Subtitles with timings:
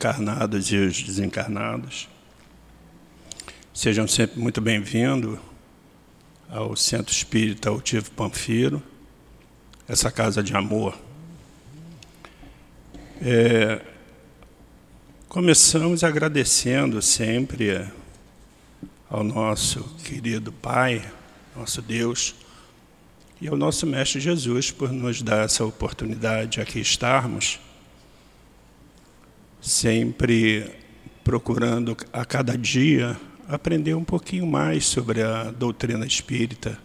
[0.00, 2.08] encarnados e os desencarnados.
[3.74, 5.38] Sejam sempre muito bem-vindos
[6.48, 8.82] ao Centro Espírita Altivo Panfiro,
[9.86, 10.98] essa casa de amor.
[13.20, 13.82] É,
[15.28, 17.86] começamos agradecendo sempre
[19.10, 21.04] ao nosso querido Pai,
[21.54, 22.34] nosso Deus,
[23.38, 27.60] e ao nosso Mestre Jesus por nos dar essa oportunidade de aqui estarmos,
[29.60, 30.70] sempre
[31.22, 33.18] procurando a cada dia
[33.48, 36.78] aprender um pouquinho mais sobre a doutrina espírita.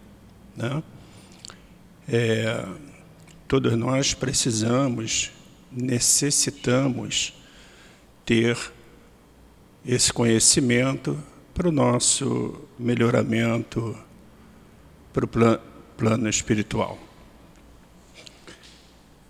[0.55, 0.83] Né?
[2.07, 2.65] É,
[3.47, 5.31] todos nós precisamos,
[5.71, 7.33] necessitamos
[8.25, 8.57] ter
[9.85, 11.17] esse conhecimento
[11.53, 13.95] para o nosso melhoramento,
[15.13, 15.29] para o
[15.95, 16.97] plano espiritual.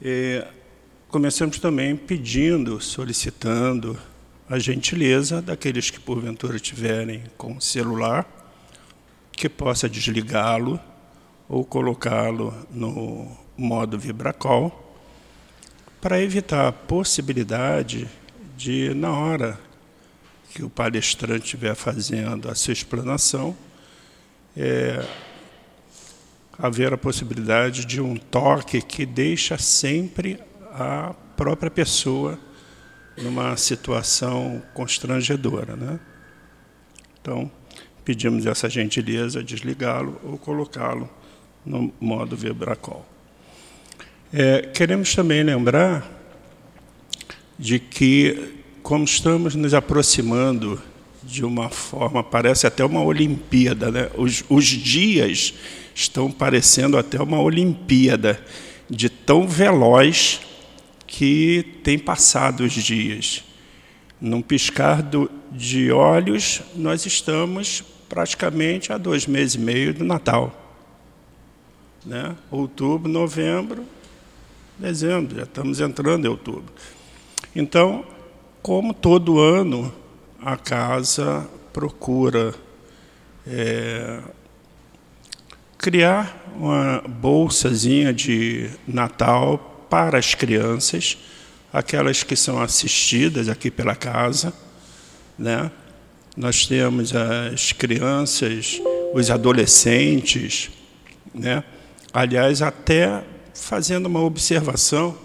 [0.02, 0.44] E
[1.09, 3.98] começamos também pedindo, solicitando
[4.50, 8.28] a gentileza daqueles que porventura tiverem com celular,
[9.31, 10.80] que possa desligá-lo
[11.48, 14.81] ou colocá-lo no modo vibracol,
[16.02, 18.08] para evitar a possibilidade
[18.56, 19.59] de, na hora
[20.53, 23.56] que o palestrante estiver fazendo a sua explanação,
[24.56, 25.06] é,
[26.58, 30.39] haver a possibilidade de um toque que deixa sempre
[30.78, 32.38] a própria pessoa
[33.18, 35.76] numa situação constrangedora.
[35.76, 36.00] Né?
[37.22, 37.50] Então,
[38.04, 41.09] pedimos essa gentileza, desligá-lo ou colocá-lo
[41.66, 43.06] no modo vibracol.
[44.34, 46.12] É, queremos também lembrar
[47.58, 50.82] de que, como estamos nos aproximando
[51.23, 54.10] de uma forma, parece até uma Olimpíada, né?
[54.16, 55.54] os, os dias
[55.95, 58.44] estão parecendo até uma Olimpíada,
[58.89, 60.42] de tão veloz
[61.08, 63.44] que tem passado os dias.
[64.20, 70.53] Num piscar do, de olhos, nós estamos praticamente a dois meses e meio do Natal.
[72.05, 72.36] Né?
[72.49, 73.83] Outubro, novembro,
[74.77, 76.73] dezembro, já estamos entrando em outubro.
[77.55, 78.05] Então,
[78.61, 79.93] como todo ano,
[80.42, 82.54] a casa procura
[83.48, 84.22] é,
[85.77, 91.18] criar uma bolsazinha de Natal para as crianças,
[91.72, 94.54] aquelas que são assistidas aqui pela casa,
[95.38, 95.72] né?
[96.36, 98.82] Nós temos as crianças,
[99.14, 100.70] os adolescentes,
[101.34, 101.64] né?
[102.14, 103.23] Aliás, até
[103.54, 105.18] fazendo uma observação,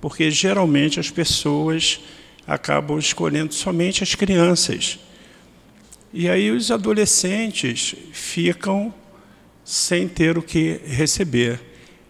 [0.00, 2.00] porque geralmente as pessoas
[2.46, 4.98] acabam escolhendo somente as crianças.
[6.12, 8.92] E aí os adolescentes ficam
[9.64, 11.60] sem ter o que receber.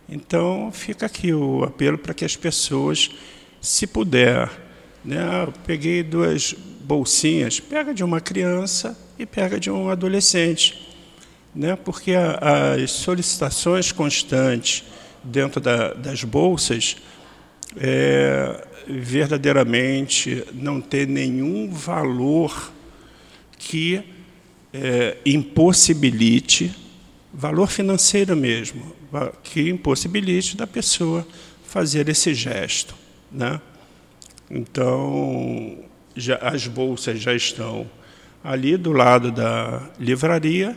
[0.09, 3.11] Então, fica aqui o apelo para que as pessoas,
[3.61, 4.51] se puder,
[5.05, 10.89] né, peguei duas bolsinhas, pega de uma criança e pega de um adolescente,
[11.55, 14.85] né, porque a, as solicitações constantes
[15.23, 16.97] dentro da, das bolsas
[17.77, 22.73] é, verdadeiramente não tem nenhum valor
[23.59, 24.03] que
[24.73, 26.77] é, impossibilite
[27.33, 28.95] valor financeiro mesmo,
[29.43, 31.27] que impossibilite da pessoa
[31.67, 32.95] fazer esse gesto.
[33.31, 33.61] Né?
[34.51, 35.79] Então,
[36.17, 37.91] já, as bolsas já estão
[38.43, 40.77] ali do lado da livraria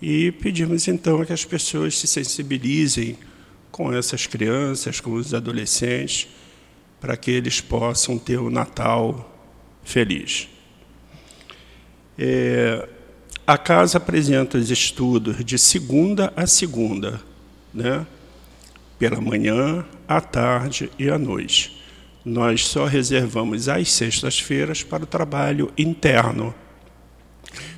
[0.00, 3.16] e pedimos então que as pessoas se sensibilizem
[3.70, 6.28] com essas crianças, com os adolescentes,
[7.00, 9.32] para que eles possam ter o Natal
[9.84, 10.48] feliz.
[12.18, 12.88] É,
[13.46, 17.20] a casa apresenta os estudos de segunda a segunda,
[17.76, 18.06] né?
[18.98, 21.82] pela manhã, à tarde e à noite.
[22.24, 26.54] Nós só reservamos as sextas-feiras para o trabalho interno.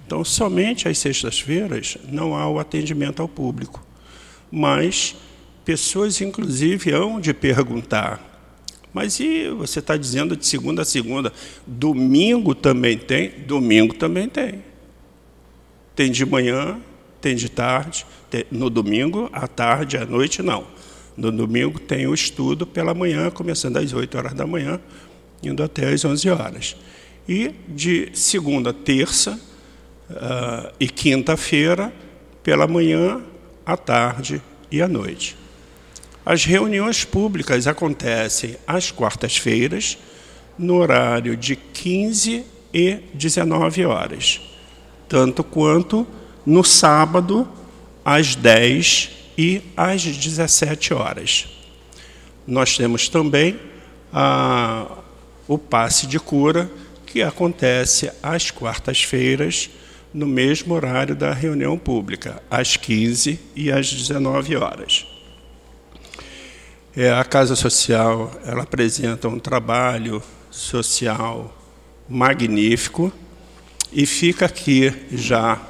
[0.07, 3.85] Então, somente às sextas-feiras não há o atendimento ao público.
[4.51, 5.17] Mas
[5.65, 8.29] pessoas, inclusive, hão de perguntar:
[8.93, 11.33] mas e você está dizendo de segunda a segunda?
[11.67, 13.31] Domingo também tem?
[13.47, 14.65] Domingo também tem.
[15.95, 16.81] Tem de manhã,
[17.21, 18.07] tem de tarde,
[18.51, 20.67] no domingo, à tarde, à noite, não.
[21.17, 24.81] No domingo tem o estudo pela manhã, começando às 8 horas da manhã,
[25.43, 26.77] indo até às 11 horas.
[27.29, 29.39] E de segunda, terça
[30.11, 31.93] uh, e quinta-feira,
[32.43, 33.21] pela manhã,
[33.67, 35.37] à tarde e à noite.
[36.25, 39.99] As reuniões públicas acontecem às quartas-feiras,
[40.59, 44.41] no horário de 15 e 19 horas
[45.09, 46.07] tanto quanto
[46.49, 47.47] no sábado,
[48.03, 51.47] às 10 e às 17 horas.
[52.47, 53.61] Nós temos também
[54.11, 54.87] a,
[55.47, 56.71] o passe de cura,
[57.05, 59.69] que acontece às quartas-feiras,
[60.15, 65.07] no mesmo horário da reunião pública, às 15 e às 19 horas.
[66.97, 71.55] É, a Casa Social ela apresenta um trabalho social
[72.09, 73.13] magnífico
[73.93, 75.68] e fica aqui já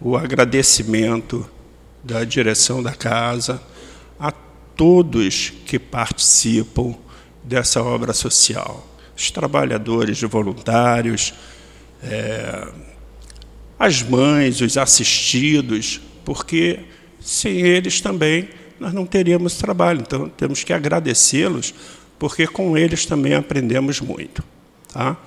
[0.00, 1.48] o agradecimento
[2.02, 3.62] da direção da casa
[4.18, 4.32] a
[4.74, 6.94] todos que participam
[7.44, 8.86] dessa obra social.
[9.14, 11.34] Os trabalhadores voluntários,
[12.02, 12.68] é,
[13.78, 16.80] as mães, os assistidos, porque
[17.20, 18.48] sem eles também
[18.78, 20.00] nós não teríamos trabalho.
[20.00, 21.74] Então temos que agradecê-los,
[22.18, 24.42] porque com eles também aprendemos muito.
[24.90, 25.18] Tá?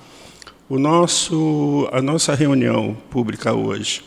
[0.68, 4.02] O nosso, a nossa reunião pública hoje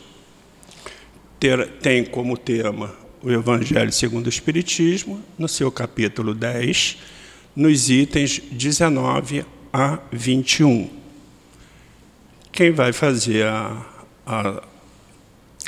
[1.39, 6.97] ter, tem como tema o Evangelho segundo o Espiritismo, no seu capítulo 10,
[7.55, 10.89] nos itens 19 a 21.
[12.51, 13.85] Quem vai fazer a,
[14.25, 14.63] a,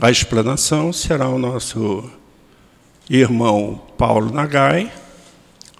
[0.01, 2.10] a explanação será o nosso
[3.10, 4.92] irmão Paulo Nagai.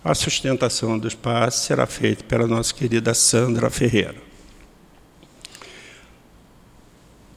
[0.04, 4.16] A sustentação dos passos será feita pela nossa querida Sandra Ferreira.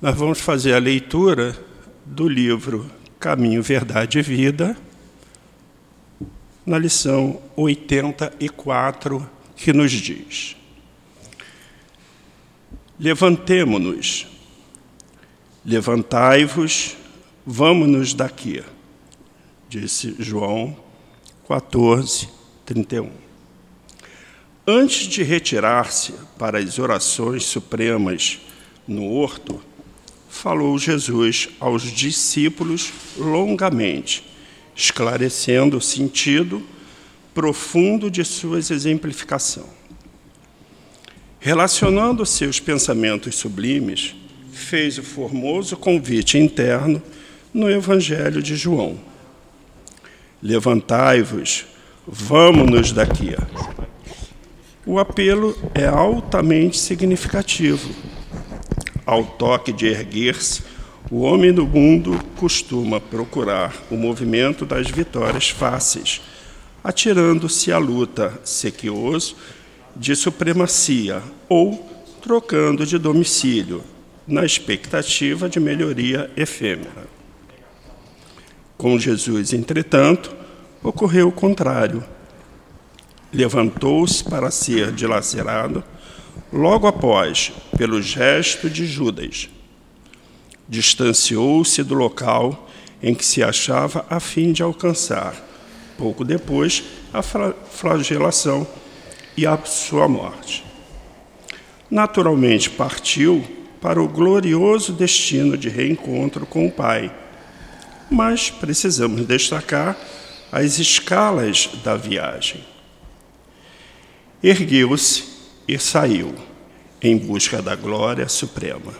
[0.01, 1.57] Nós vamos fazer a leitura
[2.05, 4.77] do livro Caminho, Verdade e Vida,
[6.65, 10.57] na lição 84, que nos diz:
[12.99, 14.27] Levantemo-nos,
[15.65, 16.97] levantai-vos,
[17.45, 18.63] vamos-nos daqui,
[19.69, 20.77] disse João
[21.49, 22.29] 14,
[22.65, 23.11] 31.
[24.67, 28.41] Antes de retirar-se para as orações supremas
[28.87, 29.61] no horto,
[30.32, 34.25] falou Jesus aos discípulos longamente,
[34.75, 36.62] esclarecendo o sentido
[37.34, 39.67] profundo de suas exemplificação.
[41.38, 44.17] Relacionando seus pensamentos sublimes,
[44.50, 47.00] fez o formoso convite interno
[47.52, 48.99] no Evangelho de João.
[50.43, 51.67] Levantai-vos,
[52.06, 53.37] vamos-nos daqui.
[54.87, 58.22] O apelo é altamente significativo
[59.07, 60.63] ao toque de erguer-se,
[61.11, 66.23] o homem do mundo costuma procurar o movimento das vitórias fáceis,
[66.83, 69.37] atirando-se à luta sequioso
[69.95, 71.91] de supremacia ou
[72.23, 73.83] trocando de domicílio,
[74.27, 77.09] na expectativa de melhoria efêmera.
[78.79, 80.35] Com Jesus, entretanto,
[80.83, 82.05] ocorreu o contrário.
[83.33, 85.83] Levantou-se para ser dilacerado
[86.52, 89.49] Logo após, pelo gesto de Judas,
[90.69, 92.69] distanciou-se do local
[93.02, 95.34] em que se achava a fim de alcançar,
[95.96, 98.67] pouco depois, a flagelação
[99.37, 100.64] e a sua morte.
[101.90, 103.44] Naturalmente partiu
[103.81, 107.12] para o glorioso destino de reencontro com o Pai.
[108.08, 109.99] Mas precisamos destacar
[110.52, 112.62] as escalas da viagem.
[114.43, 115.31] Ergueu-se
[115.67, 116.35] e saiu
[117.00, 118.93] em busca da glória suprema.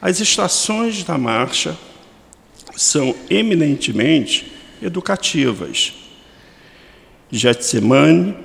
[0.00, 1.76] As estações da marcha
[2.76, 5.94] são eminentemente educativas.
[7.30, 8.36] Getsemane,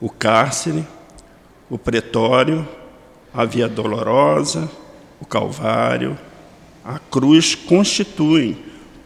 [0.00, 0.84] o cárcere,
[1.70, 2.66] o pretório,
[3.32, 4.70] a via dolorosa,
[5.20, 6.18] o calvário,
[6.84, 8.58] a cruz constituem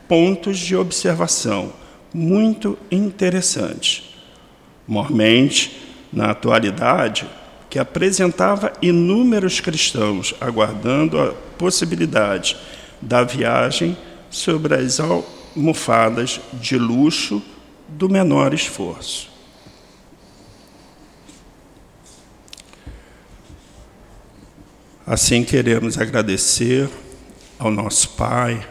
[0.08, 1.72] pontos de observação
[2.12, 4.14] muito interessantes.
[4.88, 7.28] Mormente, na atualidade,
[7.68, 12.56] que apresentava inúmeros cristãos aguardando a possibilidade
[13.02, 13.96] da viagem
[14.30, 17.42] sobre as almofadas de luxo
[17.88, 19.30] do menor esforço.
[25.06, 26.88] Assim queremos agradecer
[27.58, 28.66] ao nosso Pai,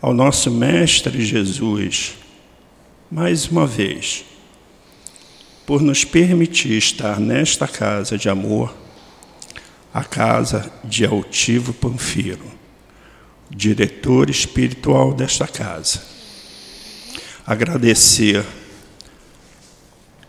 [0.00, 2.14] ao nosso Mestre Jesus,
[3.10, 4.24] mais uma vez
[5.66, 8.72] por nos permitir estar nesta casa de amor,
[9.92, 12.46] a casa de Altivo Panfiro,
[13.50, 16.00] diretor espiritual desta casa.
[17.44, 18.44] Agradecer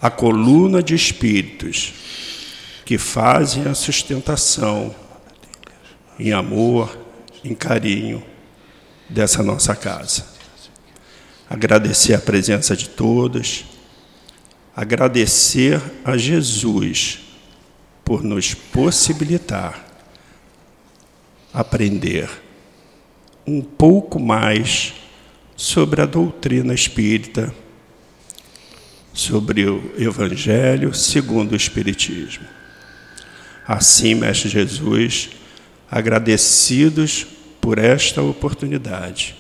[0.02, 1.94] a coluna de espíritos
[2.84, 4.96] que fazem a sustentação
[6.18, 6.98] em amor,
[7.44, 8.24] em carinho
[9.08, 10.26] dessa nossa casa.
[11.48, 13.77] Agradecer a presença de todos
[14.78, 17.22] agradecer a Jesus
[18.06, 19.88] por nos possibilitar
[21.52, 22.30] aprender
[23.48, 24.94] um pouco mais
[25.56, 27.52] sobre a doutrina espírita,
[29.12, 32.46] sobre o Evangelho segundo o Espiritismo.
[33.68, 35.32] Assim, Mestre Jesus,
[35.90, 37.26] agradecidos
[37.60, 39.36] por esta oportunidade,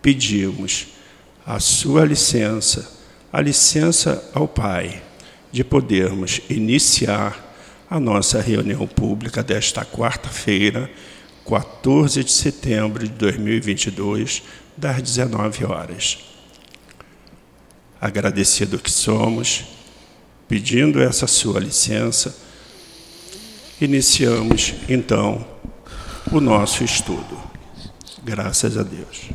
[0.00, 0.86] pedimos
[1.44, 2.99] a sua licença,
[3.32, 5.02] a licença ao Pai,
[5.52, 7.48] de podermos iniciar
[7.88, 10.90] a nossa reunião pública desta quarta-feira,
[11.48, 14.42] 14 de setembro de 2022,
[14.76, 16.18] das 19 horas.
[18.00, 19.64] Agradecido que somos,
[20.48, 22.36] pedindo essa sua licença,
[23.80, 25.46] iniciamos então
[26.32, 27.40] o nosso estudo.
[28.22, 29.30] Graças a Deus.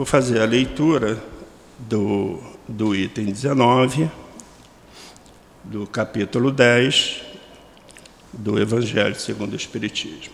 [0.00, 1.22] Vou fazer a leitura
[1.78, 4.10] do, do item 19,
[5.62, 7.20] do capítulo 10
[8.32, 10.32] do Evangelho segundo o Espiritismo.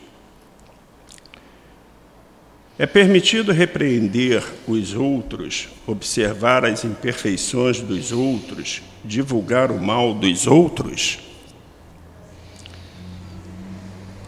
[2.79, 11.19] É permitido repreender os outros, observar as imperfeições dos outros, divulgar o mal dos outros?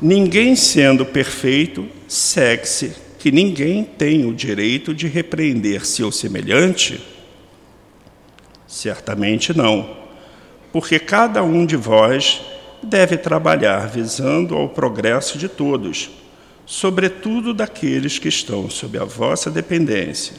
[0.02, 7.01] Ninguém sendo perfeito, segue-se que ninguém tem o direito de repreender seu semelhante?
[8.67, 9.97] Certamente não,
[10.73, 12.41] porque cada um de vós
[12.83, 16.11] deve trabalhar visando ao progresso de todos,
[16.65, 20.35] sobretudo daqueles que estão sob a vossa dependência.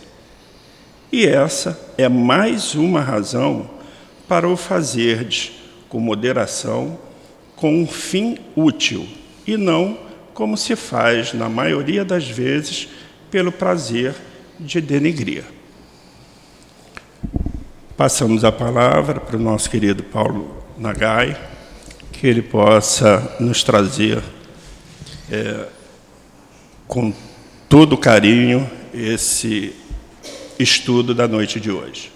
[1.12, 3.70] E essa é mais uma razão
[4.28, 5.52] para o fazerdes
[5.90, 7.00] com moderação,
[7.56, 9.08] com um fim útil,
[9.46, 10.09] e não
[10.40, 12.88] como se faz, na maioria das vezes,
[13.30, 14.16] pelo prazer
[14.58, 15.44] de denegrir.
[17.98, 21.38] Passamos a palavra para o nosso querido Paulo Nagai,
[22.14, 24.24] que ele possa nos trazer
[25.30, 25.68] é,
[26.88, 27.14] com
[27.68, 29.76] todo carinho esse
[30.58, 32.14] estudo da noite de hoje.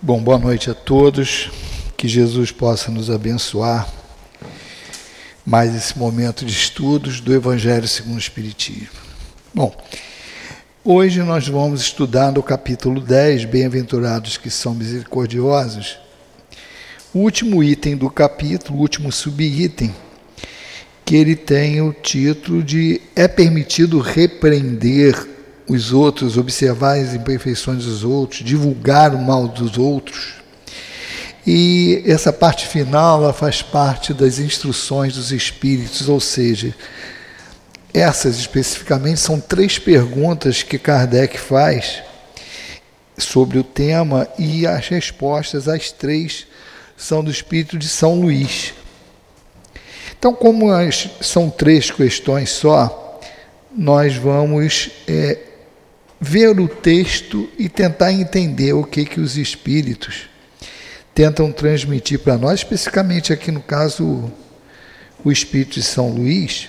[0.00, 1.48] Bom, boa noite a todos
[2.02, 3.88] que Jesus possa nos abençoar
[5.46, 8.88] mais esse momento de estudos do Evangelho segundo o Espiritismo.
[9.54, 9.72] Bom,
[10.84, 15.96] hoje nós vamos estudar no capítulo 10, Bem-aventurados que são misericordiosos,
[17.14, 19.94] o último item do capítulo, o último subitem,
[21.04, 25.14] que ele tem o título de É permitido repreender
[25.68, 30.41] os outros, observar as imperfeições dos outros, divulgar o mal dos outros.
[31.46, 36.74] E essa parte final ela faz parte das instruções dos espíritos, ou seja,
[37.92, 42.02] essas especificamente são três perguntas que Kardec faz
[43.18, 46.46] sobre o tema e as respostas às três
[46.96, 48.72] são do espírito de São Luís.
[50.16, 53.20] Então, como as, são três questões só,
[53.76, 55.38] nós vamos é,
[56.20, 60.31] ver o texto e tentar entender o que que os espíritos
[61.14, 64.30] tentam transmitir para nós, especificamente aqui no caso
[65.24, 66.68] o Espírito de São Luís,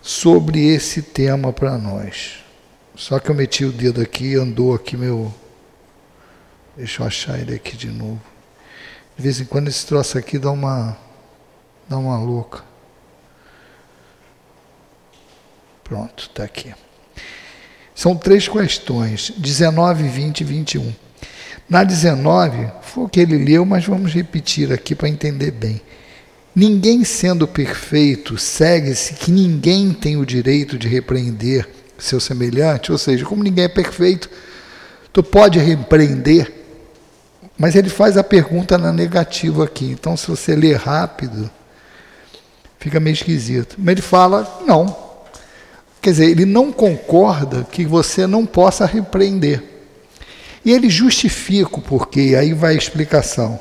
[0.00, 2.44] sobre esse tema para nós.
[2.94, 5.34] Só que eu meti o dedo aqui, andou aqui meu.
[6.76, 8.20] Deixa eu achar ele aqui de novo.
[9.16, 10.96] De vez em quando esse troço aqui dá uma.
[11.88, 12.62] dá uma louca.
[15.82, 16.74] Pronto, está aqui.
[17.94, 21.05] São três questões: 19, 20 e 21.
[21.68, 25.80] Na 19, foi o que ele leu, mas vamos repetir aqui para entender bem.
[26.54, 31.68] Ninguém sendo perfeito, segue-se que ninguém tem o direito de repreender
[31.98, 34.30] seu semelhante, ou seja, como ninguém é perfeito,
[35.12, 36.52] tu pode repreender,
[37.58, 39.86] mas ele faz a pergunta na negativa aqui.
[39.86, 41.50] Então, se você ler rápido,
[42.78, 43.76] fica meio esquisito.
[43.78, 44.96] Mas ele fala, não.
[46.00, 49.75] Quer dizer, ele não concorda que você não possa repreender.
[50.66, 53.56] E ele justifica o porquê, aí vai a explicação.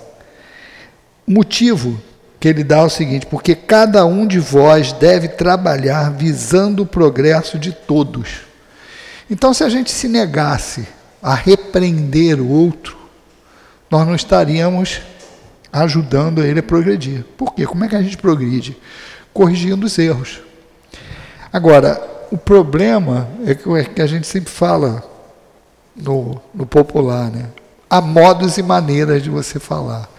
[1.28, 2.02] O motivo
[2.40, 6.86] que ele dá é o seguinte: porque cada um de vós deve trabalhar visando o
[6.86, 8.42] progresso de todos.
[9.30, 10.88] Então, se a gente se negasse
[11.22, 12.98] a repreender o outro,
[13.90, 15.00] nós não estaríamos
[15.72, 17.24] ajudando ele a progredir.
[17.38, 17.68] Por quê?
[17.68, 18.76] Como é que a gente progride?
[19.32, 20.40] Corrigindo os erros.
[21.54, 25.04] Agora, o problema é que é a gente sempre fala,
[25.96, 27.50] no, no popular, né?
[27.90, 30.10] Há modos e maneiras de você falar.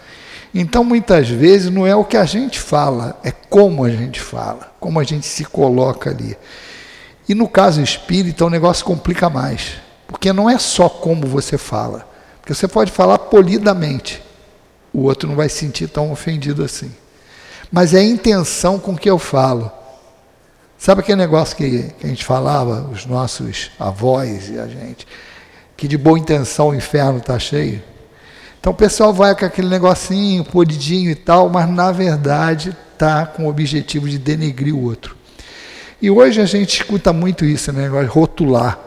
[0.55, 4.73] Então, muitas vezes, não é o que a gente fala, é como a gente fala,
[4.81, 6.37] como a gente se coloca ali.
[7.29, 9.75] E no caso espírita, o negócio complica mais,
[10.07, 12.09] porque não é só como você fala,
[12.41, 14.23] porque você pode falar polidamente,
[14.93, 16.91] o outro não vai se sentir tão ofendido assim.
[17.71, 19.71] mas é a intenção com que eu falo.
[20.79, 25.07] Sabe aquele negócio que, que a gente falava, os nossos avós e a gente,
[25.77, 27.83] que de boa intenção o inferno está cheio?
[28.59, 33.45] Então o pessoal vai com aquele negocinho, podidinho e tal, mas na verdade está com
[33.45, 35.17] o objetivo de denegrir o outro.
[36.01, 37.87] E hoje a gente escuta muito isso, né?
[38.07, 38.79] rotular,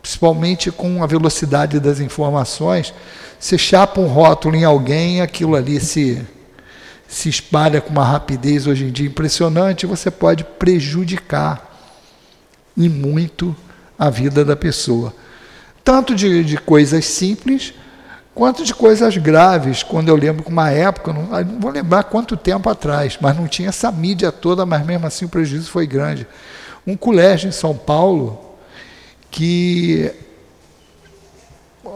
[0.00, 2.94] principalmente com a velocidade das informações.
[3.38, 6.24] Você chapa um rótulo em alguém, aquilo ali se,
[7.08, 11.74] se espalha com uma rapidez hoje em dia impressionante, você pode prejudicar
[12.76, 13.54] e muito
[13.98, 15.12] a vida da pessoa.
[15.84, 17.74] Tanto de, de coisas simples
[18.34, 19.82] quanto de coisas graves.
[19.82, 23.46] Quando eu lembro que uma época, não, não, vou lembrar quanto tempo atrás, mas não
[23.46, 26.26] tinha essa mídia toda, mas mesmo assim o prejuízo foi grande.
[26.86, 28.40] Um colégio em São Paulo
[29.30, 30.10] que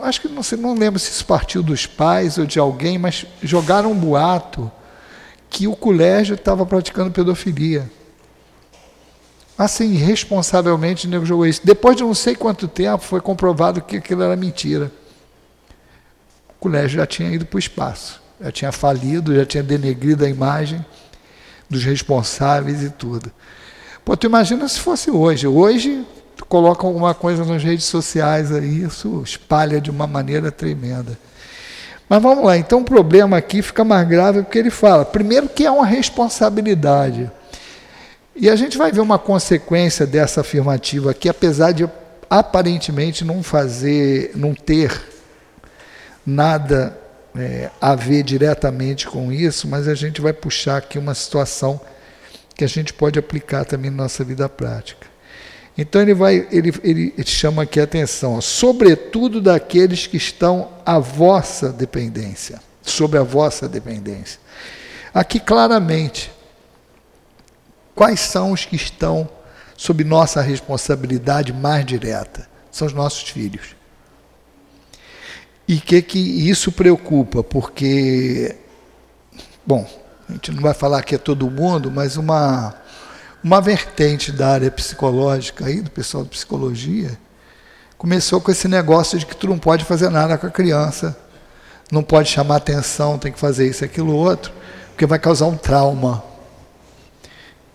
[0.02, 3.26] acho que não sei, não lembro se isso partiu dos pais ou de alguém, mas
[3.42, 4.70] jogaram um boato
[5.50, 7.90] que o colégio estava praticando pedofilia.
[9.58, 11.60] Assim, irresponsavelmente o nego jogou isso.
[11.64, 14.90] Depois de não sei quanto tempo, foi comprovado que aquilo era mentira
[16.58, 20.28] o colégio já tinha ido para o espaço, já tinha falido, já tinha denegrido a
[20.28, 20.84] imagem
[21.70, 23.30] dos responsáveis e tudo.
[24.04, 25.46] Pô, tu imagina se fosse hoje.
[25.46, 26.04] Hoje,
[26.36, 31.16] tu coloca alguma coisa nas redes sociais aí, isso espalha de uma maneira tremenda.
[32.08, 35.64] Mas vamos lá, então o problema aqui fica mais grave porque ele fala, primeiro que
[35.64, 37.30] é uma responsabilidade.
[38.40, 41.90] E a gente vai ver uma consequência dessa afirmativa aqui, apesar de
[42.30, 45.02] aparentemente não fazer, não ter
[46.24, 46.96] nada
[47.36, 51.80] é, a ver diretamente com isso, mas a gente vai puxar aqui uma situação
[52.54, 55.08] que a gente pode aplicar também na nossa vida prática.
[55.76, 61.72] Então ele vai, ele, ele chama aqui a atenção, sobretudo daqueles que estão à vossa
[61.72, 64.38] dependência, sobre a vossa dependência.
[65.12, 66.30] Aqui claramente,
[67.98, 69.28] quais são os que estão
[69.76, 72.48] sob nossa responsabilidade mais direta?
[72.70, 73.74] São os nossos filhos.
[75.66, 77.42] E que, que isso preocupa?
[77.42, 78.54] Porque,
[79.66, 79.84] bom,
[80.28, 82.72] a gente não vai falar que é todo mundo, mas uma,
[83.42, 87.18] uma vertente da área psicológica aí, do pessoal de psicologia,
[87.98, 91.18] começou com esse negócio de que tu não pode fazer nada com a criança,
[91.90, 94.52] não pode chamar atenção, tem que fazer isso, aquilo, outro,
[94.90, 96.27] porque vai causar um trauma.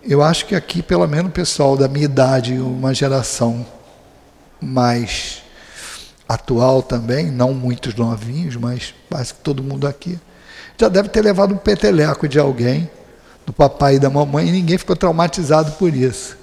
[0.06, 3.64] Eu acho que aqui, pelo menos, pessoal da minha idade, uma geração
[4.60, 5.42] mais
[6.28, 10.18] atual também, não muitos novinhos, mas quase todo mundo aqui,
[10.78, 12.90] já deve ter levado um peteleco de alguém,
[13.46, 16.36] do papai e da mamãe, e ninguém ficou traumatizado por isso.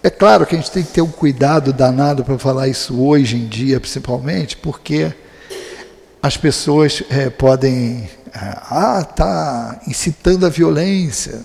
[0.00, 3.36] É claro que a gente tem que ter um cuidado danado para falar isso hoje
[3.36, 5.12] em dia, principalmente, porque
[6.22, 8.08] as pessoas é, podem.
[8.32, 8.38] É,
[8.70, 11.42] ah, está incitando a violência.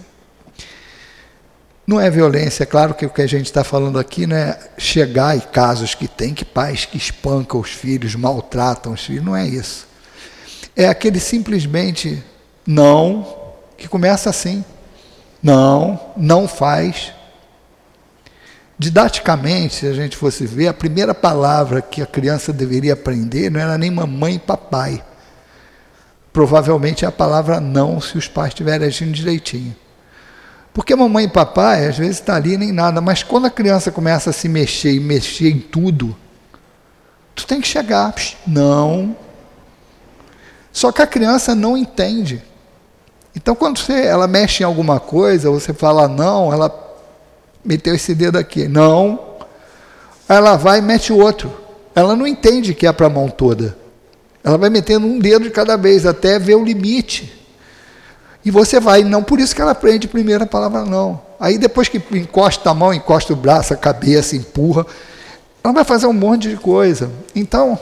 [1.85, 4.57] Não é violência, é claro que o que a gente está falando aqui não é
[4.77, 9.35] chegar em casos que tem que pais que espancam os filhos, maltratam os filhos, não
[9.35, 9.85] é isso.
[10.75, 12.23] É aquele simplesmente
[12.65, 14.63] não, que começa assim.
[15.41, 17.11] Não, não faz.
[18.79, 23.59] Didaticamente, se a gente fosse ver, a primeira palavra que a criança deveria aprender não
[23.59, 25.03] era nem mamãe e papai.
[26.31, 29.75] Provavelmente é a palavra não, se os pais estiverem agindo direitinho.
[30.73, 34.31] Porque mamãe e papai, às vezes, está ali nem nada, mas quando a criança começa
[34.31, 36.15] a se mexer e mexer em tudo,
[37.35, 38.13] tu tem que chegar.
[38.47, 39.15] Não.
[40.71, 42.41] Só que a criança não entende.
[43.35, 46.71] Então, quando você, ela mexe em alguma coisa, você fala não, ela
[47.63, 48.67] meteu esse dedo aqui.
[48.67, 49.19] Não.
[50.27, 51.53] Ela vai e mete o outro.
[51.93, 53.77] Ela não entende que é para a mão toda.
[54.43, 57.42] Ela vai metendo um dedo de cada vez até ver o limite.
[58.45, 61.21] E você vai, não por isso que ela aprende primeiro a palavra não.
[61.39, 64.85] Aí depois que encosta a mão, encosta o braço, a cabeça, empurra,
[65.63, 67.09] ela vai fazer um monte de coisa.
[67.33, 67.79] Então,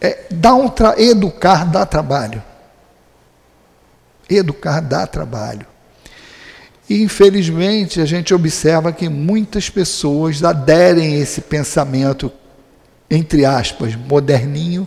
[0.00, 2.42] é, dá um educar dá trabalho.
[4.30, 5.66] Educar dá trabalho.
[6.88, 12.30] E, infelizmente, a gente observa que muitas pessoas aderem a esse pensamento,
[13.10, 14.86] entre aspas, moderninho,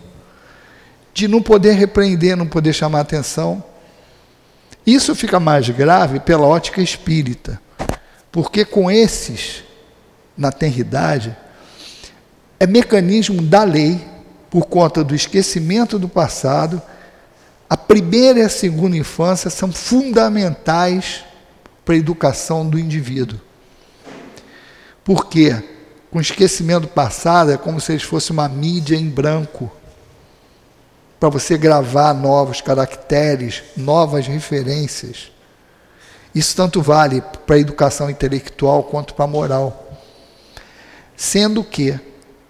[1.12, 3.62] de não poder repreender, não poder chamar atenção
[4.86, 7.60] isso fica mais grave pela ótica espírita,
[8.30, 9.62] porque com esses,
[10.36, 11.36] na tenridade,
[12.58, 14.00] é mecanismo da lei,
[14.50, 16.82] por conta do esquecimento do passado,
[17.68, 21.24] a primeira e a segunda infância são fundamentais
[21.84, 23.40] para a educação do indivíduo.
[25.02, 25.56] Porque
[26.10, 29.72] com o esquecimento do passado é como se eles fossem uma mídia em branco
[31.22, 35.30] para você gravar novos caracteres, novas referências.
[36.34, 39.88] Isso tanto vale para a educação intelectual quanto para a moral.
[41.16, 41.96] Sendo que,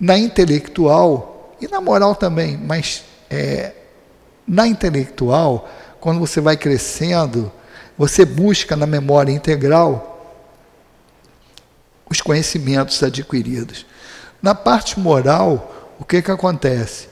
[0.01, 3.75] na intelectual, e na moral também, mas é,
[4.49, 5.69] na intelectual,
[6.01, 7.53] quando você vai crescendo,
[7.99, 10.41] você busca na memória integral
[12.09, 13.85] os conhecimentos adquiridos.
[14.41, 17.12] Na parte moral, o que, que acontece?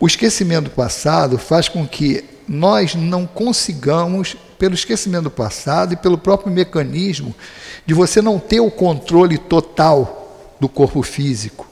[0.00, 5.96] O esquecimento do passado faz com que nós não consigamos, pelo esquecimento do passado e
[5.96, 7.34] pelo próprio mecanismo
[7.84, 11.66] de você não ter o controle total do corpo físico.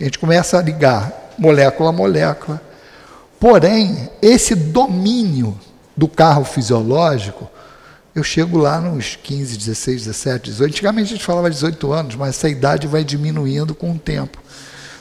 [0.00, 2.62] A gente começa a ligar molécula a molécula.
[3.38, 5.58] Porém, esse domínio
[5.96, 7.48] do carro fisiológico,
[8.14, 10.70] eu chego lá nos 15, 16, 17, 18.
[10.70, 14.38] Antigamente a gente falava 18 anos, mas essa idade vai diminuindo com o tempo.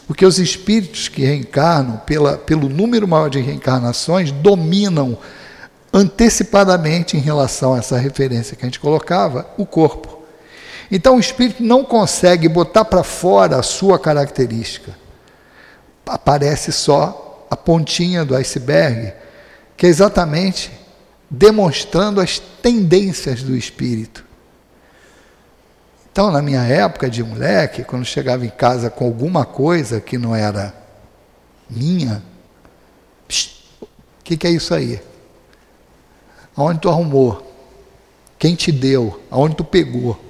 [0.08, 5.18] Porque os espíritos que reencarnam, pela, pelo número maior de reencarnações, dominam
[5.94, 10.24] antecipadamente em relação a essa referência que a gente colocava, o corpo.
[10.92, 14.96] Então o espírito não consegue botar para fora a sua característica.
[16.06, 19.14] Aparece só a pontinha do iceberg,
[19.78, 20.72] que é exatamente
[21.30, 24.26] demonstrando as tendências do espírito.
[26.14, 30.36] Então, na minha época de moleque, quando chegava em casa com alguma coisa que não
[30.36, 30.72] era
[31.68, 32.22] minha,
[33.82, 33.88] o
[34.24, 35.02] que, que é isso aí?
[36.56, 37.52] Aonde tu arrumou?
[38.38, 39.24] Quem te deu?
[39.32, 40.24] Aonde tu pegou?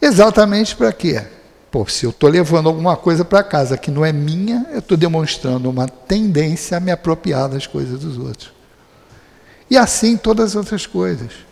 [0.00, 1.22] Exatamente para quê?
[1.70, 4.96] Pô, se eu estou levando alguma coisa para casa que não é minha, eu estou
[4.96, 8.50] demonstrando uma tendência a me apropriar das coisas dos outros.
[9.68, 11.45] E assim todas as outras coisas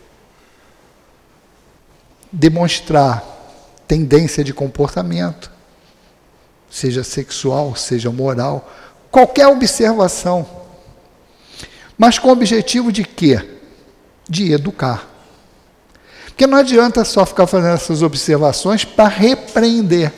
[2.35, 3.23] demonstrar
[3.87, 5.49] tendência de comportamento,
[6.69, 8.69] seja sexual, seja moral,
[9.09, 10.45] qualquer observação.
[11.97, 13.41] Mas com o objetivo de quê?
[14.27, 15.07] De educar.
[16.25, 20.11] Porque não adianta só ficar fazendo essas observações para repreender.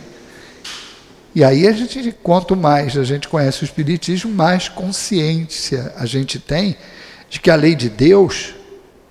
[1.36, 6.40] E aí a gente, quanto mais a gente conhece o Espiritismo, mais consciência a gente
[6.40, 6.76] tem
[7.30, 8.56] de que a lei de Deus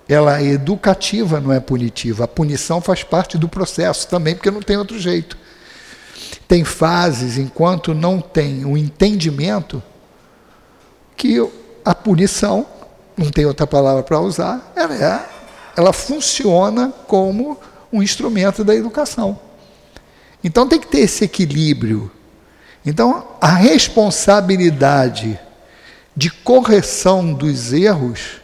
[0.07, 2.23] ela é educativa, não é punitiva.
[2.23, 5.37] A punição faz parte do processo também, porque não tem outro jeito.
[6.47, 9.83] Tem fases, enquanto não tem o um entendimento,
[11.15, 11.45] que
[11.83, 12.65] a punição,
[13.17, 15.25] não tem outra palavra para usar, ela, é,
[15.75, 17.59] ela funciona como
[17.91, 19.39] um instrumento da educação.
[20.43, 22.09] Então tem que ter esse equilíbrio.
[22.85, 25.37] Então a responsabilidade
[26.15, 28.39] de correção dos erros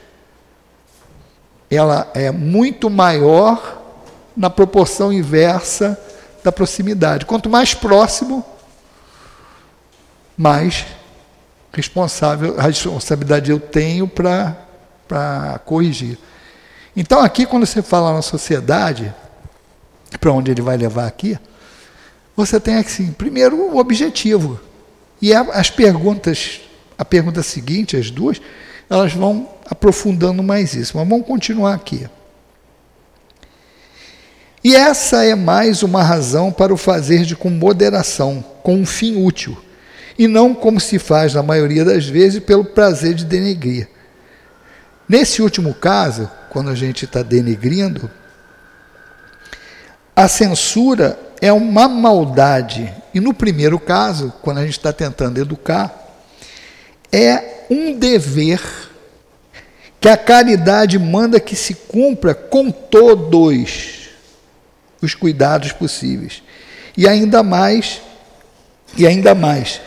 [1.75, 3.81] ela é muito maior
[4.35, 5.99] na proporção inversa
[6.43, 7.25] da proximidade.
[7.25, 8.45] Quanto mais próximo,
[10.37, 10.85] mais
[11.71, 16.17] responsável, a responsabilidade eu tenho para corrigir.
[16.95, 19.13] Então, aqui, quando você fala na sociedade,
[20.19, 21.39] para onde ele vai levar aqui,
[22.35, 24.59] você tem assim, primeiro o objetivo.
[25.21, 26.61] E as perguntas,
[26.97, 28.41] a pergunta seguinte, as duas,
[28.89, 30.97] elas vão aprofundando mais isso.
[30.97, 32.07] Mas vamos continuar aqui.
[34.63, 39.21] E essa é mais uma razão para o fazer de com moderação, com um fim
[39.21, 39.57] útil,
[40.17, 43.89] e não como se faz na maioria das vezes pelo prazer de denegrir.
[45.07, 48.09] Nesse último caso, quando a gente está denegrindo,
[50.15, 52.93] a censura é uma maldade.
[53.13, 55.93] E no primeiro caso, quando a gente está tentando educar,
[57.11, 58.61] é um dever
[60.03, 64.09] que a caridade manda que se cumpra com todos
[65.01, 66.43] os cuidados possíveis.
[66.97, 68.01] E ainda mais,
[68.97, 69.79] e ainda mais,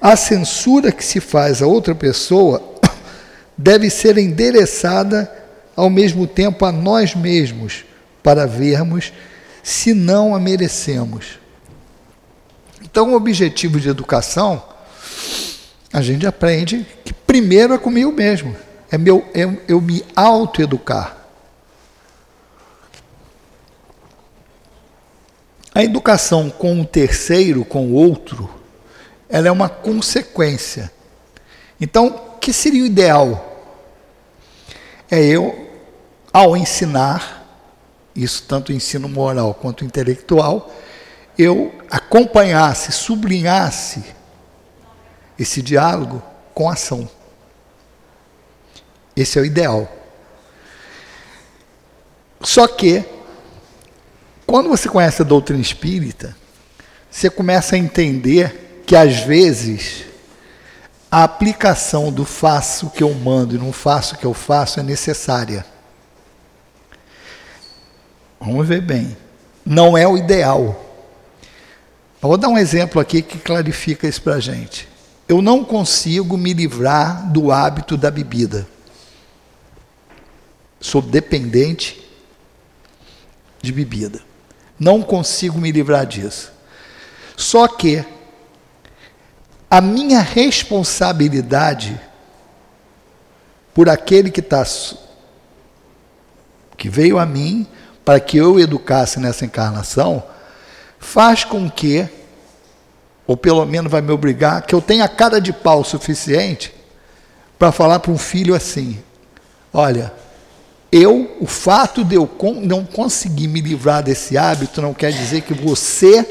[0.00, 2.62] a censura que se faz a outra pessoa
[3.58, 5.28] deve ser endereçada
[5.74, 7.84] ao mesmo tempo a nós mesmos,
[8.22, 9.12] para vermos
[9.60, 11.40] se não a merecemos.
[12.80, 14.62] Então, o objetivo de educação,
[15.92, 21.16] a gente aprende que primeiro é comigo mesmo é meu, é, eu me autoeducar.
[25.74, 28.50] A educação com o terceiro, com o outro,
[29.28, 30.90] ela é uma consequência.
[31.80, 33.62] Então, o que seria o ideal?
[35.10, 35.70] É eu,
[36.32, 37.46] ao ensinar,
[38.16, 40.72] isso tanto ensino moral quanto intelectual,
[41.38, 44.02] eu acompanhasse, sublinhasse
[45.38, 46.20] esse diálogo
[46.52, 47.08] com ação.
[49.20, 49.90] Esse é o ideal.
[52.40, 53.04] Só que,
[54.46, 56.36] quando você conhece a doutrina espírita,
[57.10, 60.04] você começa a entender que, às vezes,
[61.10, 64.78] a aplicação do faço o que eu mando e não faço o que eu faço
[64.78, 65.66] é necessária.
[68.38, 69.16] Vamos ver bem.
[69.66, 70.80] Não é o ideal.
[72.20, 74.88] vou dar um exemplo aqui que clarifica isso para a gente.
[75.28, 78.77] Eu não consigo me livrar do hábito da bebida.
[80.80, 82.04] Sou dependente
[83.60, 84.20] de bebida.
[84.78, 86.52] Não consigo me livrar disso.
[87.36, 88.04] Só que
[89.70, 92.00] a minha responsabilidade
[93.74, 94.64] por aquele que está
[96.76, 97.66] que veio a mim
[98.04, 100.22] para que eu educasse nessa encarnação,
[100.98, 102.08] faz com que,
[103.26, 106.74] ou pelo menos vai me obrigar, que eu tenha cara de pau suficiente
[107.58, 108.98] para falar para um filho assim:
[109.72, 110.12] olha,
[110.90, 112.28] eu, o fato de eu
[112.62, 116.26] não conseguir me livrar desse hábito não quer dizer que você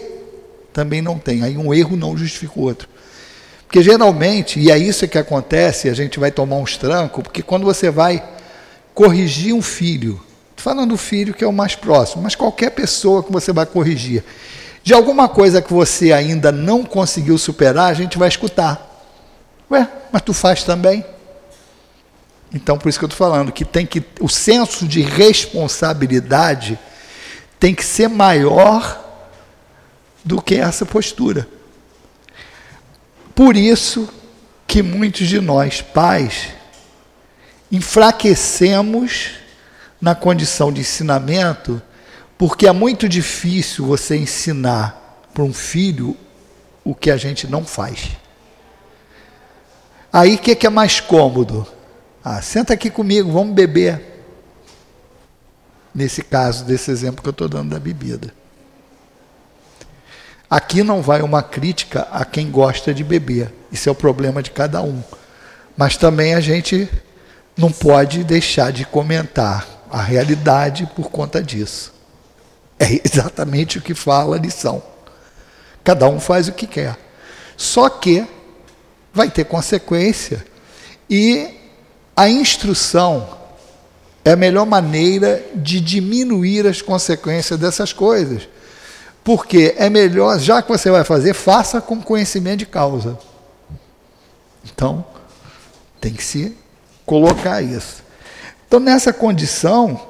[0.74, 1.44] também não tem.
[1.44, 2.90] Aí um erro não justifica o outro.
[3.66, 7.66] Porque geralmente, e é isso que acontece, a gente vai tomar uns trancos, porque quando
[7.66, 8.24] você vai
[8.94, 10.22] corrigir um filho,
[10.56, 14.24] falando do filho que é o mais próximo, mas qualquer pessoa que você vai corrigir,
[14.84, 19.06] de alguma coisa que você ainda não conseguiu superar, a gente vai escutar.
[19.70, 21.04] Ué, mas tu faz também?
[22.54, 26.80] Então, por isso que eu estou falando que tem que o senso de responsabilidade
[27.60, 29.04] tem que ser maior
[30.24, 31.48] do que essa postura.
[33.36, 34.10] Por isso
[34.66, 36.50] que muitos de nós, pais,
[37.72, 39.32] enfraquecemos
[40.00, 41.82] na condição de ensinamento,
[42.38, 46.16] porque é muito difícil você ensinar para um filho
[46.84, 48.10] o que a gente não faz.
[50.12, 51.68] Aí o que, que é mais cômodo?
[52.30, 54.02] Ah, senta aqui comigo, vamos beber.
[55.96, 58.34] Nesse caso, desse exemplo que eu estou dando da bebida.
[60.50, 63.54] Aqui não vai uma crítica a quem gosta de beber.
[63.72, 65.02] Isso é o problema de cada um.
[65.78, 66.90] Mas também a gente
[67.56, 71.94] não pode deixar de comentar a realidade por conta disso.
[72.78, 74.84] É exatamente o que fala a lição.
[75.82, 76.98] Cada um faz o que quer.
[77.56, 78.28] Só que
[79.14, 80.46] vai ter consequência
[81.10, 81.57] e
[82.18, 83.30] a instrução
[84.26, 88.50] é a melhor maneira de diminuir as consequências dessas coisas.
[89.24, 93.20] Porque é melhor, já que você vai fazer, faça com conhecimento de causa.
[94.66, 95.06] Então,
[96.02, 96.58] tem que se
[97.06, 98.02] colocar isso.
[98.68, 100.02] Então, nessa condição,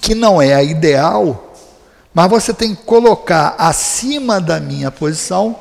[0.00, 1.52] que não é a ideal,
[2.14, 5.58] mas você tem que colocar acima da minha posição,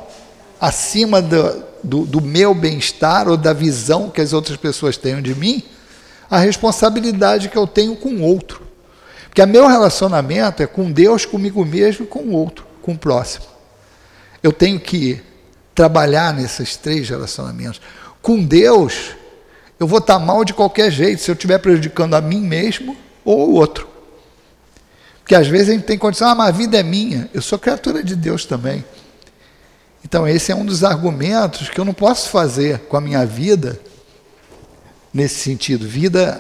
[0.60, 5.36] acima do, do, do meu bem-estar ou da visão que as outras pessoas tenham de
[5.36, 5.64] mim,
[6.30, 8.62] a responsabilidade que eu tenho com o outro.
[9.26, 12.98] Porque o meu relacionamento é com Deus, comigo mesmo e com o outro, com o
[12.98, 13.46] próximo.
[14.42, 15.22] Eu tenho que
[15.74, 17.82] trabalhar nesses três relacionamentos.
[18.22, 19.12] Com Deus,
[19.80, 23.50] eu vou estar mal de qualquer jeito, se eu estiver prejudicando a mim mesmo ou
[23.50, 23.88] o outro.
[25.20, 27.60] Porque às vezes a gente tem condição, ah, mas a vida é minha, eu sou
[27.60, 28.86] criatura de Deus também.
[30.06, 33.82] Então, esse é um dos argumentos que eu não posso fazer com a minha vida,
[35.12, 35.88] nesse sentido.
[35.88, 36.40] Vida,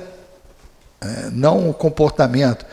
[1.01, 2.63] é, não o comportamento.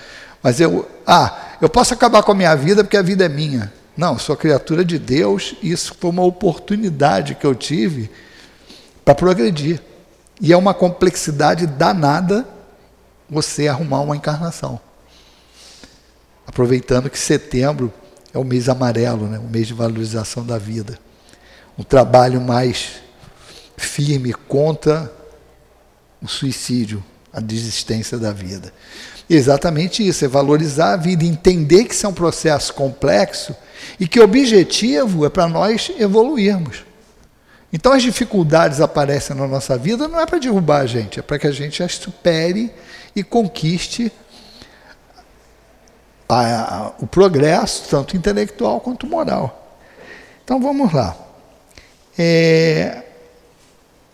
[0.42, 3.72] Mas eu, ah, eu posso acabar com a minha vida porque a vida é minha.
[3.96, 8.10] Não, sou criatura de Deus e isso foi uma oportunidade que eu tive
[9.02, 9.80] para progredir.
[10.42, 12.46] E é uma complexidade danada
[13.30, 14.78] você arrumar uma encarnação.
[16.46, 17.90] Aproveitando que setembro
[18.32, 19.38] é o mês amarelo, né?
[19.38, 20.98] o mês de valorização da vida.
[21.78, 23.02] Um trabalho mais
[23.76, 25.12] firme contra
[26.20, 28.72] o suicídio, a desistência da vida.
[29.28, 33.54] exatamente isso, é valorizar a vida, entender que isso é um processo complexo
[33.98, 36.84] e que o objetivo é para nós evoluirmos.
[37.72, 41.38] Então as dificuldades aparecem na nossa vida não é para derrubar a gente, é para
[41.38, 42.70] que a gente as supere
[43.16, 44.12] e conquiste
[46.98, 49.78] o progresso, tanto intelectual quanto moral.
[50.44, 51.16] Então vamos lá.
[52.18, 53.02] É,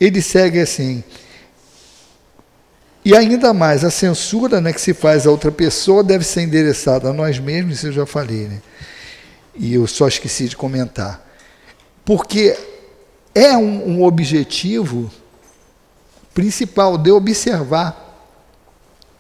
[0.01, 1.03] ele segue assim.
[3.05, 7.09] E ainda mais, a censura né, que se faz a outra pessoa deve ser endereçada
[7.09, 8.49] a nós mesmos, isso eu já falei.
[8.49, 8.61] Né?
[9.55, 11.27] E eu só esqueci de comentar.
[12.05, 12.57] Porque
[13.35, 15.11] é um, um objetivo
[16.35, 18.08] principal de observar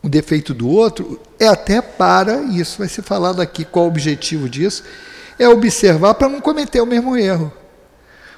[0.08, 3.88] o defeito do outro, é até para, e isso vai ser falado aqui, qual o
[3.88, 4.82] objetivo disso,
[5.38, 7.52] é observar para não cometer o mesmo erro.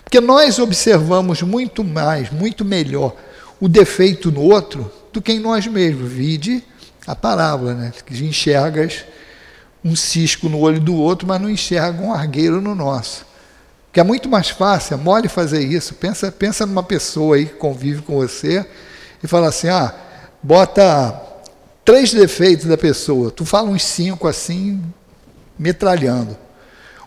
[0.02, 3.14] Porque nós observamos muito mais, muito melhor
[3.60, 6.10] o defeito no outro do que em nós mesmos.
[6.10, 6.64] Vide
[7.06, 7.92] a parábola, né?
[8.04, 9.04] Que enxergas
[9.84, 13.24] um cisco no olho do outro, mas não enxerga um argueiro no nosso.
[13.92, 15.94] Que é muito mais fácil, é mole fazer isso.
[15.94, 18.66] Pensa, pensa numa pessoa aí que convive com você
[19.22, 19.94] e fala assim: ah,
[20.42, 21.29] bota
[21.90, 24.80] três defeitos da pessoa, tu fala uns cinco assim,
[25.58, 26.38] metralhando.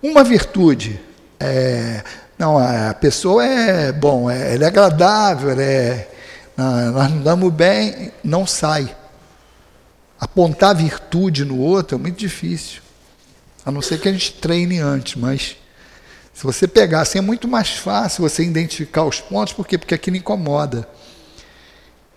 [0.02, 1.00] Uma virtude,
[1.40, 2.04] é,
[2.38, 6.10] não, a pessoa é, bom, é, ela é agradável, ela é,
[6.58, 8.94] nós não damos bem, não sai.
[10.20, 12.82] Apontar virtude no outro é muito difícil.
[13.66, 15.56] A não ser que a gente treine antes, mas
[16.34, 19.78] se você pegar assim, é muito mais fácil você identificar os pontos, por quê?
[19.78, 20.86] Porque aquilo incomoda.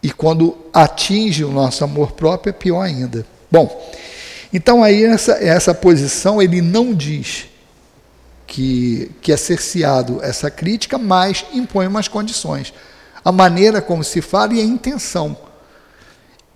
[0.07, 3.27] E quando atinge o nosso amor próprio, é pior ainda.
[3.51, 3.93] Bom,
[4.53, 7.47] então aí essa, essa posição ele não diz
[8.47, 12.73] que, que é cerceado essa crítica, mas impõe umas condições.
[13.25, 15.37] A maneira como se fala e a intenção.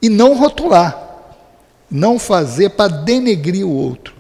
[0.01, 0.97] E não rotular.
[1.91, 4.15] Não fazer para denegrir o outro.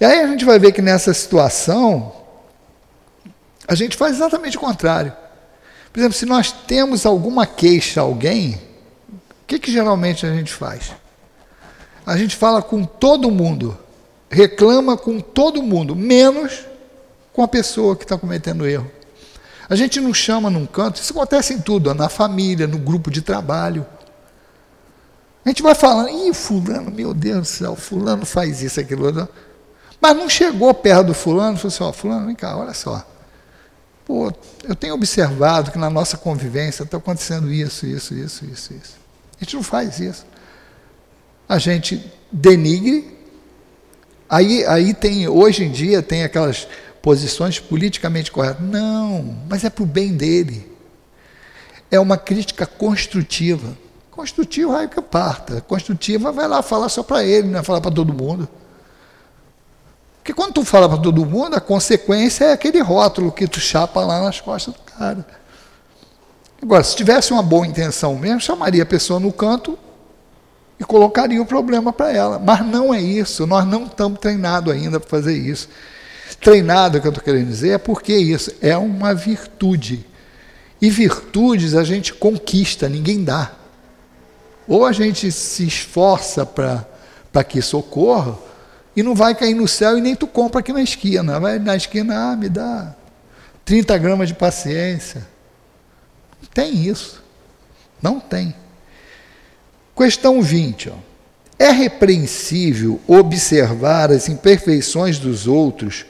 [0.00, 2.12] E aí a gente vai ver que nessa situação,
[3.68, 5.12] a gente faz exatamente o contrário.
[5.92, 8.60] Por exemplo, se nós temos alguma queixa a alguém,
[9.10, 10.92] o que, que geralmente a gente faz?
[12.04, 13.76] A gente fala com todo mundo,
[14.30, 16.64] reclama com todo mundo, menos
[17.32, 18.90] com a pessoa que está cometendo erro.
[19.68, 23.20] A gente não chama num canto, isso acontece em tudo, na família, no grupo de
[23.20, 23.86] trabalho.
[25.44, 29.28] A gente vai falando, ih, fulano, meu Deus do céu, fulano faz isso, aquilo.
[30.00, 33.06] Mas não chegou perto do fulano falou assim, ó, fulano, vem cá, olha só.
[34.08, 34.32] Pô,
[34.64, 38.96] eu tenho observado que na nossa convivência está acontecendo isso, isso, isso, isso, isso.
[39.38, 40.24] A gente não faz isso.
[41.46, 43.18] A gente denigre.
[44.26, 46.66] Aí, aí tem, hoje em dia, tem aquelas
[47.02, 48.66] posições politicamente corretas.
[48.66, 50.66] Não, mas é para o bem dele.
[51.90, 53.76] É uma crítica construtiva.
[54.10, 55.60] Construtiva, aí que parta.
[55.60, 58.48] Construtiva vai lá falar só para ele, não vai falar para todo mundo.
[60.28, 64.04] Porque quando tu fala para todo mundo, a consequência é aquele rótulo que tu chapa
[64.04, 65.26] lá nas costas do cara.
[66.62, 69.78] Agora, se tivesse uma boa intenção mesmo, chamaria a pessoa no canto
[70.78, 72.38] e colocaria o problema para ela.
[72.38, 75.66] Mas não é isso, nós não estamos treinados ainda para fazer isso.
[76.42, 80.04] Treinado, que eu estou querendo dizer, é porque isso é uma virtude.
[80.78, 83.52] E virtudes a gente conquista, ninguém dá.
[84.68, 86.84] Ou a gente se esforça para
[87.44, 88.46] que isso ocorra,
[88.98, 91.38] e não vai cair no céu e nem tu compra aqui na esquina.
[91.38, 92.96] Vai na esquina, ah, me dá
[93.64, 95.24] 30 gramas de paciência.
[96.42, 97.22] Não tem isso.
[98.02, 98.52] Não tem.
[99.96, 100.90] Questão 20.
[100.90, 100.94] Ó.
[101.60, 106.04] É repreensível observar as imperfeições dos outros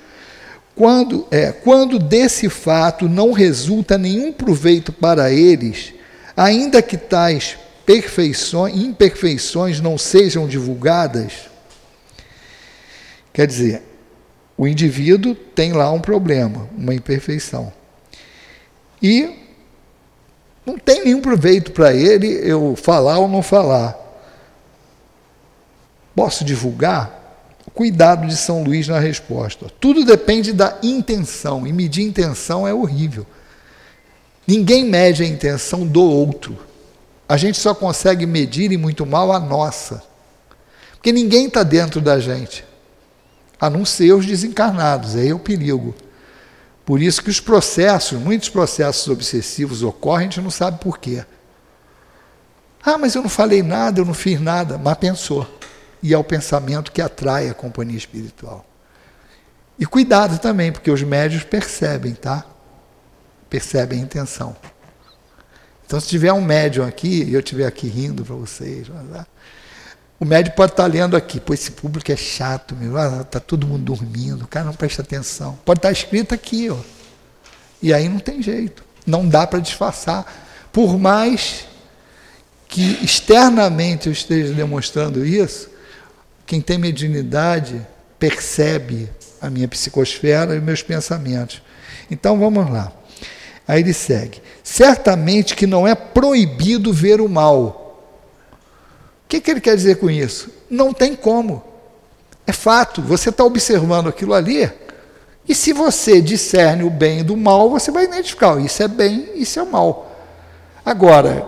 [0.75, 5.93] quando, é, quando desse fato não resulta nenhum proveito para eles,
[6.35, 11.49] ainda que tais perfeições, imperfeições não sejam divulgadas?
[13.33, 13.83] Quer dizer,
[14.59, 17.73] o indivíduo tem lá um problema, uma imperfeição.
[19.01, 19.37] E
[20.67, 23.97] não tem nenhum proveito para ele eu falar ou não falar.
[26.15, 27.17] Posso divulgar?
[27.73, 29.67] Cuidado de São Luís na resposta.
[29.79, 33.25] Tudo depende da intenção, e medir intenção é horrível.
[34.45, 36.59] Ninguém mede a intenção do outro.
[37.29, 40.03] A gente só consegue medir e muito mal a nossa.
[40.95, 42.68] Porque ninguém está dentro da gente
[43.61, 45.95] a não ser os desencarnados, aí é o perigo.
[46.85, 51.25] Por isso que os processos, muitos processos obsessivos ocorrem, a gente não sabe por quê.
[52.83, 55.47] Ah, mas eu não falei nada, eu não fiz nada, mas pensou.
[56.03, 58.65] E é o pensamento que atrai a companhia espiritual.
[59.79, 62.47] E cuidado também, porque os médios percebem, tá?
[63.51, 64.57] Percebem a intenção.
[65.85, 68.89] Então, se tiver um médium aqui, e eu estiver aqui rindo para vocês,
[70.21, 72.75] o médico pode estar lendo aqui, pô, esse público é chato,
[73.23, 75.59] está todo mundo dormindo, o cara não presta atenção.
[75.65, 76.77] Pode estar escrito aqui, ó.
[77.81, 78.85] E aí não tem jeito.
[79.07, 80.27] Não dá para disfarçar.
[80.73, 81.67] Por mais
[82.67, 85.71] que externamente eu esteja demonstrando isso,
[86.45, 87.87] quem tem mediunidade
[88.19, 89.09] percebe
[89.41, 91.63] a minha psicosfera e meus pensamentos.
[92.11, 92.93] Então vamos lá.
[93.67, 94.43] Aí ele segue.
[94.65, 97.88] Certamente que não é proibido ver o mal
[99.29, 100.51] que, que ele quer dizer com isso?
[100.71, 101.63] Não tem como.
[102.47, 104.71] É fato, você está observando aquilo ali,
[105.47, 109.61] e se você discerne o bem do mal, você vai identificar: isso é bem, isso
[109.61, 110.11] é mal.
[110.85, 111.47] Agora,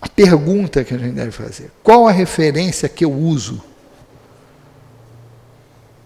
[0.00, 3.62] a pergunta que a gente deve fazer: qual a referência que eu uso?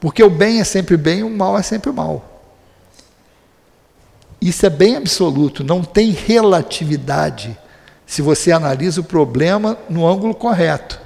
[0.00, 2.24] Porque o bem é sempre bem, o mal é sempre mal.
[4.40, 7.58] Isso é bem absoluto, não tem relatividade
[8.14, 11.00] se você analisa o problema no ângulo correto.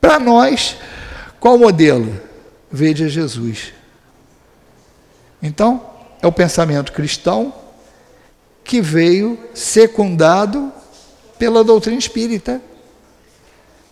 [0.00, 0.74] Para nós,
[1.38, 2.18] qual modelo?
[2.72, 3.74] Veja Jesus.
[5.42, 5.84] Então,
[6.22, 7.52] é o pensamento cristão
[8.64, 10.72] que veio secundado
[11.38, 12.58] pela doutrina espírita.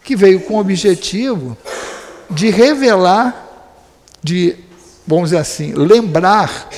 [0.03, 1.55] que veio com o objetivo
[2.31, 3.47] de revelar,
[4.23, 4.57] de,
[5.07, 6.71] vamos dizer assim, lembrar,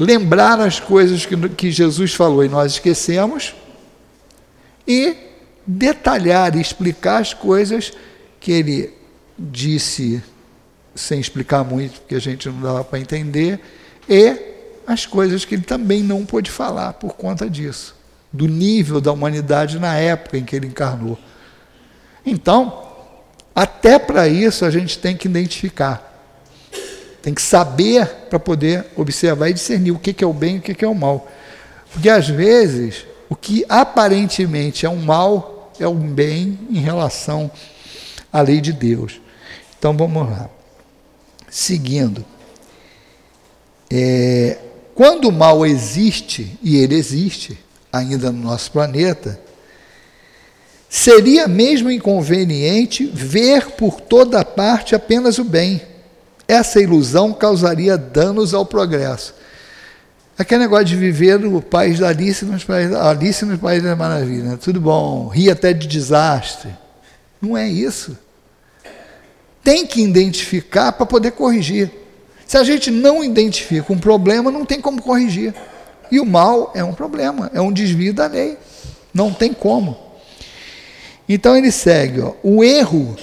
[0.00, 3.54] lembrar as coisas que, que Jesus falou e nós esquecemos,
[4.88, 5.14] e
[5.66, 7.92] detalhar e explicar as coisas
[8.40, 8.94] que ele
[9.38, 10.22] disse
[10.94, 13.60] sem explicar muito, porque a gente não dava para entender,
[14.08, 14.36] e
[14.86, 17.94] as coisas que ele também não pôde falar por conta disso,
[18.32, 21.18] do nível da humanidade na época em que ele encarnou.
[22.24, 22.86] Então,
[23.54, 26.09] até para isso a gente tem que identificar.
[27.22, 30.62] Tem que saber para poder observar e discernir o que é o bem e o
[30.62, 31.30] que é o mal.
[31.92, 37.50] Porque às vezes o que aparentemente é um mal é um bem em relação
[38.32, 39.20] à lei de Deus.
[39.78, 40.48] Então vamos lá.
[41.48, 42.24] Seguindo.
[43.90, 44.58] É,
[44.94, 47.58] quando o mal existe, e ele existe
[47.92, 49.40] ainda no nosso planeta,
[50.90, 55.80] Seria mesmo inconveniente ver por toda parte apenas o bem.
[56.50, 59.32] Essa ilusão causaria danos ao progresso.
[60.36, 64.58] Aquele negócio de viver o país da Alice nos países, nos países da maravilha, né?
[64.60, 66.70] tudo bom, rir até de desastre.
[67.40, 68.18] Não é isso.
[69.62, 71.88] Tem que identificar para poder corrigir.
[72.44, 75.54] Se a gente não identifica um problema, não tem como corrigir.
[76.10, 78.58] E o mal é um problema, é um desvio da lei.
[79.14, 79.96] Não tem como.
[81.28, 83.14] Então ele segue: ó, o erro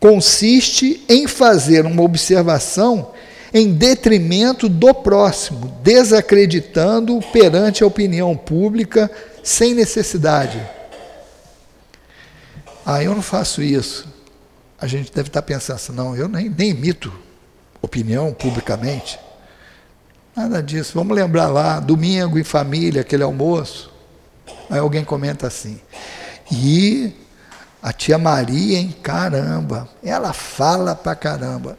[0.00, 3.12] consiste em fazer uma observação
[3.52, 9.10] em detrimento do próximo, desacreditando perante a opinião pública
[9.42, 10.60] sem necessidade.
[12.84, 14.06] Ah, eu não faço isso.
[14.80, 17.12] A gente deve estar pensando assim, não, eu nem, nem imito
[17.82, 19.18] opinião publicamente.
[20.36, 20.92] Nada disso.
[20.94, 23.92] Vamos lembrar lá, domingo em família, aquele almoço.
[24.70, 25.80] Aí alguém comenta assim:
[26.50, 27.12] e
[27.88, 31.78] a tia Maria, hein, caramba, ela fala pra caramba.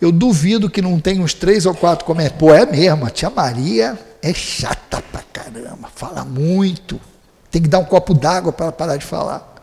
[0.00, 2.38] Eu duvido que não tenha uns três ou quatro comentários.
[2.38, 6.98] Pô, é mesmo, a tia Maria é chata pra caramba, fala muito.
[7.50, 9.54] Tem que dar um copo d'água para ela parar de falar.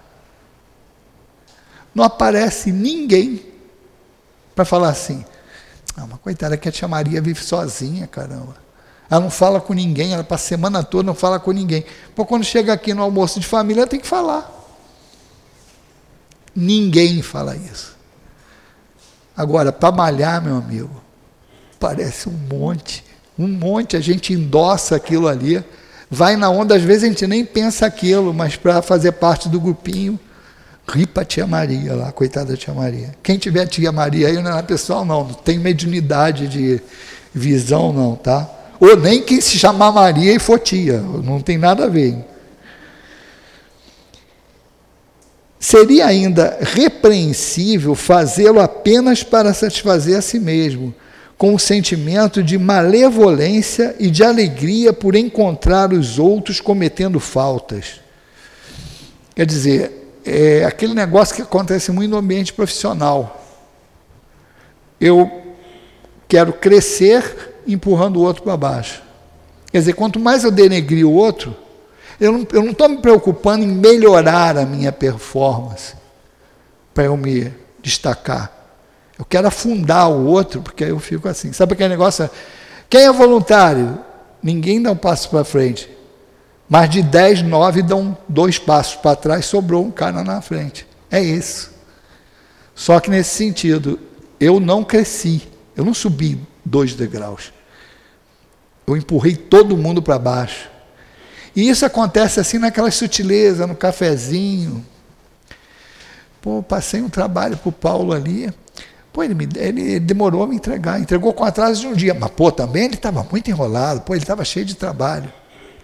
[1.95, 3.43] Não aparece ninguém
[4.53, 5.25] para falar assim.
[5.97, 8.55] Ah, uma coitada que a tia Maria vive sozinha, caramba.
[9.09, 11.83] Ela não fala com ninguém, ela passa a semana toda não fala com ninguém.
[12.13, 14.60] Pô, quando chega aqui no almoço de família, ela tem que falar.
[16.55, 17.95] Ninguém fala isso.
[19.35, 20.89] Agora, para malhar, meu amigo,
[21.79, 23.03] parece um monte.
[23.37, 25.63] Um monte, a gente endossa aquilo ali,
[26.09, 29.59] vai na onda, às vezes a gente nem pensa aquilo, mas para fazer parte do
[29.59, 30.19] grupinho,
[30.87, 33.15] ri para tia Maria lá, coitada da tia Maria.
[33.23, 36.81] Quem tiver tia Maria aí, não é pessoal, não, não tem mediunidade de
[37.33, 38.49] visão, não, tá?
[38.81, 42.17] ou nem que se chamar Maria e for tia, não tem nada a ver.
[45.71, 50.93] Seria ainda repreensível fazê-lo apenas para satisfazer a si mesmo,
[51.37, 58.01] com o um sentimento de malevolência e de alegria por encontrar os outros cometendo faltas.
[59.33, 63.41] Quer dizer, é aquele negócio que acontece muito no ambiente profissional.
[64.99, 65.55] Eu
[66.27, 69.01] quero crescer empurrando o outro para baixo.
[69.71, 71.55] Quer dizer, quanto mais eu denegrir o outro,
[72.21, 75.95] eu não estou me preocupando em melhorar a minha performance
[76.93, 77.51] para eu me
[77.81, 78.51] destacar.
[79.17, 81.51] Eu quero afundar o outro, porque eu fico assim.
[81.51, 82.29] Sabe aquele negócio?
[82.87, 83.99] Quem é voluntário?
[84.41, 85.89] Ninguém dá um passo para frente.
[86.69, 90.87] Mas de 10, 9 dão dois passos para trás, sobrou um cara na frente.
[91.09, 91.71] É isso.
[92.75, 93.99] Só que nesse sentido,
[94.39, 95.41] eu não cresci,
[95.75, 97.51] eu não subi dois degraus.
[98.85, 100.69] Eu empurrei todo mundo para baixo.
[101.55, 104.85] E isso acontece assim naquela sutileza, no cafezinho.
[106.41, 108.51] Pô, passei um trabalho para o Paulo ali.
[109.11, 112.13] Pô, ele, me, ele demorou a me entregar, entregou com atraso de um dia.
[112.13, 115.31] Mas, pô, também ele estava muito enrolado, pô, ele estava cheio de trabalho.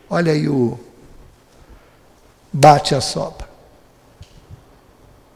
[0.10, 0.80] Olha aí o
[2.52, 3.48] bate a sopa.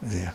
[0.10, 0.34] Quer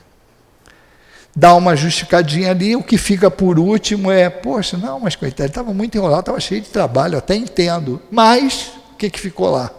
[1.37, 5.51] dá uma justificadinha ali, o que fica por último é, poxa, não, mas coitado, ele
[5.51, 8.01] estava muito enrolado, estava cheio de trabalho, até entendo.
[8.11, 9.71] Mas, o que, que ficou lá?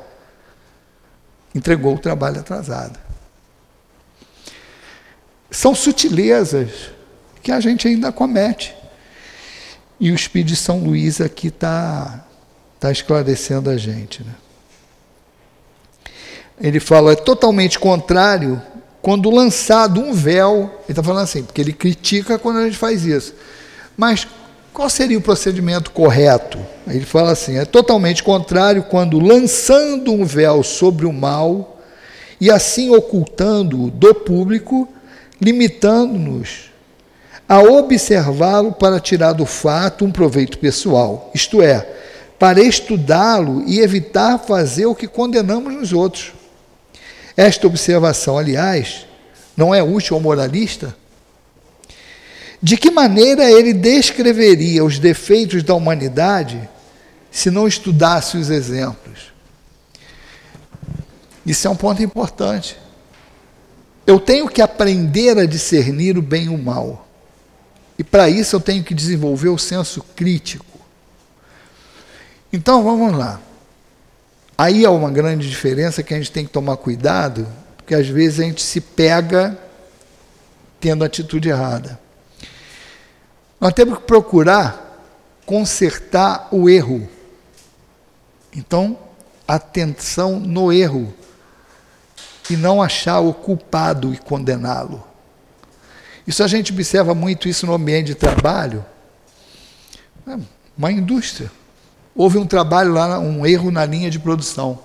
[1.58, 3.00] Entregou o trabalho atrasado.
[5.50, 6.92] São sutilezas
[7.42, 8.76] que a gente ainda comete.
[10.00, 12.24] E o Espírito de São Luís aqui está
[12.80, 14.24] tá esclarecendo a gente.
[14.24, 14.36] Né?
[16.62, 18.62] Ele fala, é totalmente contrário
[19.02, 23.04] quando lançado um véu, ele está falando assim, porque ele critica quando a gente faz
[23.04, 23.34] isso.
[23.96, 24.28] Mas
[24.78, 26.60] qual seria o procedimento correto?
[26.86, 31.82] Ele fala assim: é totalmente contrário quando lançando um véu sobre o mal
[32.40, 34.88] e assim ocultando-o do público,
[35.42, 36.70] limitando-nos
[37.50, 41.80] a observá-lo para tirar do fato um proveito pessoal, isto é,
[42.38, 46.34] para estudá-lo e evitar fazer o que condenamos nos outros.
[47.36, 49.08] Esta observação, aliás,
[49.56, 50.96] não é útil ao moralista?
[52.62, 56.68] De que maneira ele descreveria os defeitos da humanidade
[57.32, 59.32] se não estudasse os exemplos?
[61.46, 62.78] Isso é um ponto importante.
[64.06, 67.08] Eu tenho que aprender a discernir o bem e o mal.
[67.98, 70.66] E para isso eu tenho que desenvolver o senso crítico.
[72.52, 73.40] Então vamos lá.
[74.58, 78.40] Aí há uma grande diferença que a gente tem que tomar cuidado, porque às vezes
[78.40, 79.58] a gente se pega
[80.80, 82.00] tendo atitude errada.
[83.60, 84.88] Nós temos que procurar
[85.48, 87.08] consertar o erro.
[88.54, 89.00] Então,
[89.48, 91.14] atenção no erro
[92.50, 95.04] e não achar o culpado e condená-lo.
[96.28, 98.86] Isso a gente observa muito isso no ambiente de trabalho.
[100.28, 100.38] É
[100.78, 101.50] uma indústria.
[102.14, 104.78] Houve um trabalho lá, um erro na linha de produção.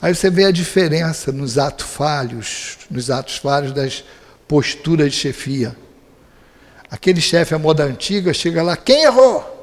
[0.00, 4.04] Aí você vê a diferença nos atos falhos, nos atos falhos das
[4.46, 5.76] posturas de chefia.
[6.90, 9.56] Aquele chefe à moda antiga chega lá, quem errou?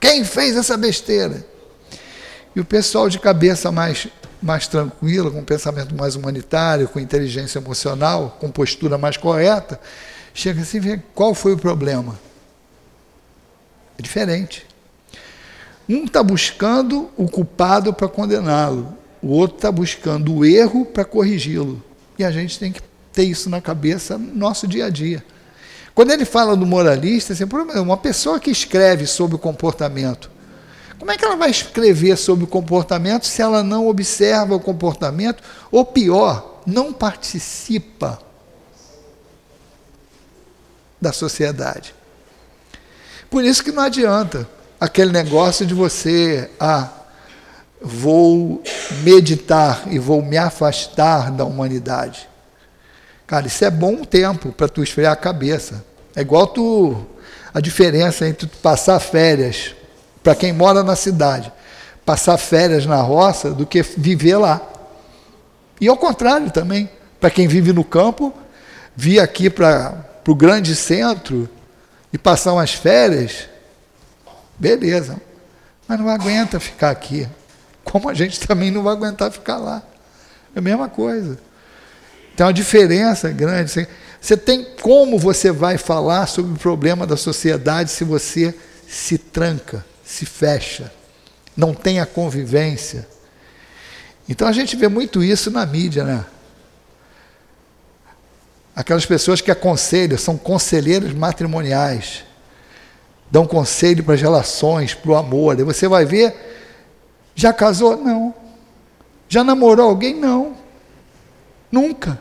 [0.00, 1.46] Quem fez essa besteira?
[2.54, 4.08] E o pessoal de cabeça mais,
[4.42, 9.80] mais tranquila, com pensamento mais humanitário, com inteligência emocional, com postura mais correta,
[10.32, 12.18] chega assim e vê qual foi o problema.
[13.98, 14.66] É diferente.
[15.88, 21.82] Um está buscando o culpado para condená-lo, o outro está buscando o erro para corrigi-lo.
[22.18, 22.80] E a gente tem que
[23.12, 25.24] ter isso na cabeça no nosso dia a dia.
[25.94, 27.44] Quando ele fala do moralista, assim,
[27.80, 30.30] uma pessoa que escreve sobre o comportamento,
[30.98, 35.42] como é que ela vai escrever sobre o comportamento se ela não observa o comportamento?
[35.70, 38.18] Ou pior, não participa
[41.00, 41.94] da sociedade.
[43.30, 44.48] Por isso que não adianta
[44.80, 46.88] aquele negócio de você, ah,
[47.80, 48.62] vou
[49.02, 52.28] meditar e vou me afastar da humanidade.
[53.26, 55.84] Cara, isso é bom tempo para tu esfriar a cabeça.
[56.14, 57.06] É igual tu
[57.52, 59.74] a diferença entre tu passar férias
[60.22, 61.52] para quem mora na cidade,
[62.04, 64.60] passar férias na roça do que viver lá.
[65.80, 68.32] E ao contrário também, para quem vive no campo,
[68.96, 71.48] vir aqui para o grande centro
[72.12, 73.48] e passar umas férias,
[74.58, 75.20] beleza.
[75.86, 77.28] Mas não aguenta ficar aqui.
[77.84, 79.82] Como a gente também não vai aguentar ficar lá.
[80.54, 81.38] É a mesma coisa.
[82.36, 83.88] Tem uma diferença grande.
[84.20, 88.54] Você, tem como você vai falar sobre o problema da sociedade se você
[88.88, 90.92] se tranca, se fecha,
[91.56, 93.08] não tem a convivência.
[94.28, 96.24] Então a gente vê muito isso na mídia, né?
[98.74, 102.24] Aquelas pessoas que aconselham, são conselheiros matrimoniais,
[103.30, 105.56] dão conselho para as relações, para o amor.
[105.56, 106.34] Aí você vai ver,
[107.34, 107.96] já casou?
[107.96, 108.34] Não.
[109.28, 110.14] Já namorou alguém?
[110.14, 110.63] Não.
[111.74, 112.20] Nunca.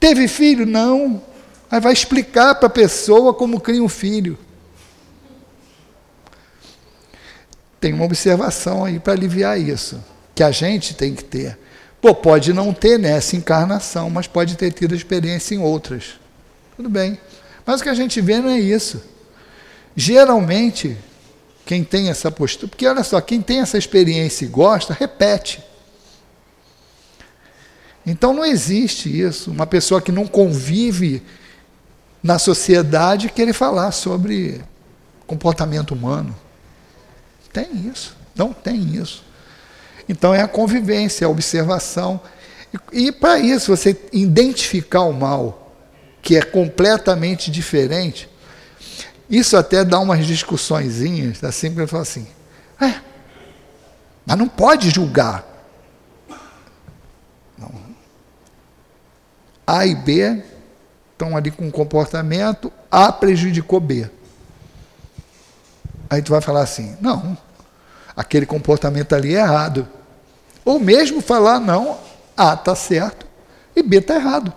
[0.00, 0.66] Teve filho?
[0.66, 1.22] Não.
[1.70, 4.36] Aí vai explicar para a pessoa como cria um filho.
[7.80, 10.02] Tem uma observação aí para aliviar isso,
[10.34, 11.56] que a gente tem que ter.
[12.00, 16.18] Pô, pode não ter nessa encarnação, mas pode ter tido experiência em outras.
[16.76, 17.20] Tudo bem.
[17.64, 19.00] Mas o que a gente vê não é isso.
[19.94, 20.96] Geralmente,
[21.64, 25.65] quem tem essa postura, porque olha só, quem tem essa experiência e gosta, repete.
[28.06, 29.50] Então não existe isso.
[29.50, 31.22] Uma pessoa que não convive
[32.22, 34.60] na sociedade querer falar sobre
[35.26, 36.34] comportamento humano.
[37.52, 38.16] Tem isso.
[38.34, 39.24] Não tem isso.
[40.08, 42.20] Então é a convivência, é a observação.
[42.92, 45.74] E, e para isso, você identificar o mal,
[46.22, 48.28] que é completamente diferente,
[49.28, 52.26] isso até dá umas discussõezinhas, assim, para falar assim,
[52.80, 53.00] é,
[54.24, 55.55] mas não pode julgar.
[59.66, 60.42] A e B
[61.12, 64.08] estão ali com um comportamento, A prejudicou B.
[66.08, 67.36] Aí tu vai falar assim: não,
[68.16, 69.88] aquele comportamento ali é errado.
[70.64, 71.98] Ou mesmo falar: não,
[72.36, 73.26] A está certo
[73.74, 74.52] e B está errado.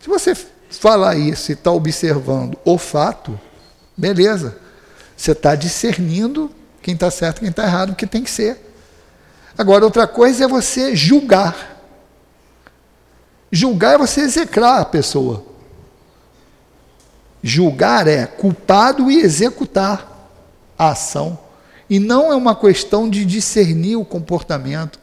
[0.00, 0.36] Se você
[0.68, 3.38] falar isso e está observando o fato,
[3.96, 4.58] beleza.
[5.16, 6.50] Você está discernindo
[6.82, 8.60] quem está certo e quem está errado, que tem que ser.
[9.56, 11.73] Agora, outra coisa é você julgar.
[13.54, 15.44] Julgar é você execrar a pessoa.
[17.40, 20.28] Julgar é culpado e executar
[20.76, 21.38] a ação.
[21.88, 24.98] E não é uma questão de discernir o comportamento.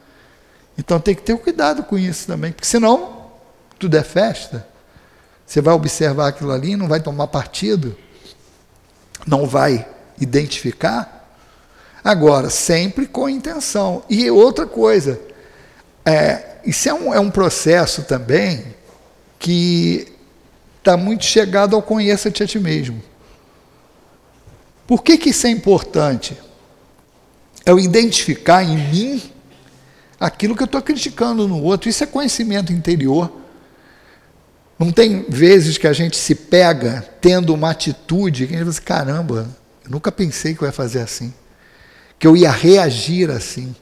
[0.76, 3.22] Então tem que ter cuidado com isso também, porque senão
[3.78, 4.68] tudo é festa.
[5.46, 7.96] Você vai observar aquilo ali, não vai tomar partido,
[9.26, 9.88] não vai
[10.20, 11.38] identificar.
[12.04, 14.02] Agora, sempre com intenção.
[14.10, 15.18] E outra coisa,
[16.04, 18.64] é, isso é um, é um processo também
[19.38, 20.12] que
[20.78, 23.02] está muito chegado ao conheça-te a ti mesmo.
[24.86, 26.36] Por que, que isso é importante?
[27.64, 29.22] É eu identificar em mim
[30.18, 31.88] aquilo que eu estou criticando no outro.
[31.88, 33.32] Isso é conhecimento interior.
[34.78, 38.70] Não tem vezes que a gente se pega tendo uma atitude que a gente fala
[38.70, 39.48] assim, caramba,
[39.84, 41.32] eu nunca pensei que eu ia fazer assim,
[42.18, 43.74] que eu ia reagir assim.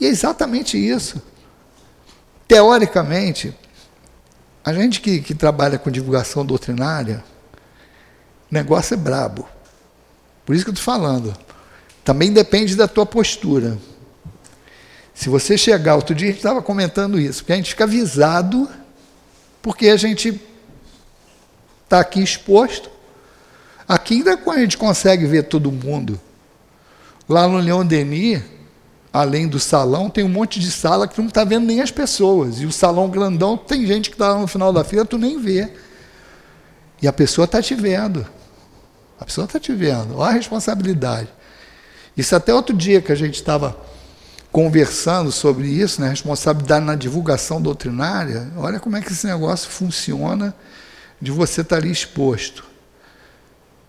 [0.00, 1.22] E é exatamente isso.
[2.48, 3.54] Teoricamente,
[4.64, 7.22] a gente que, que trabalha com divulgação doutrinária,
[8.50, 9.46] o negócio é brabo.
[10.46, 11.36] Por isso que eu estou falando.
[12.02, 13.76] Também depende da tua postura.
[15.14, 18.66] Se você chegar, outro dia a gente estava comentando isso, porque a gente fica avisado,
[19.60, 20.40] porque a gente
[21.84, 22.90] está aqui exposto.
[23.86, 26.18] Aqui ainda a gente consegue ver todo mundo.
[27.28, 28.42] Lá no Leão Denis,
[29.18, 31.90] além do salão, tem um monte de sala que tu não está vendo nem as
[31.90, 32.60] pessoas.
[32.60, 35.40] E o salão grandão, tem gente que está lá no final da fila, tu nem
[35.40, 35.72] vê.
[37.02, 38.24] E a pessoa está te vendo.
[39.18, 40.18] A pessoa está te vendo.
[40.18, 41.28] Olha a responsabilidade.
[42.16, 43.76] Isso até outro dia que a gente estava
[44.52, 48.52] conversando sobre isso, né, responsabilidade na divulgação doutrinária.
[48.56, 50.54] Olha como é que esse negócio funciona
[51.20, 52.67] de você estar tá ali exposto.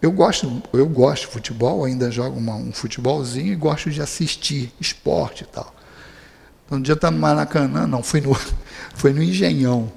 [0.01, 4.71] Eu gosto, eu gosto de futebol, ainda jogo uma, um futebolzinho e gosto de assistir
[4.79, 5.73] esporte e tal.
[6.71, 8.33] Um dia está no Maracanã, não, foi no,
[8.95, 9.91] foi no Engenhão.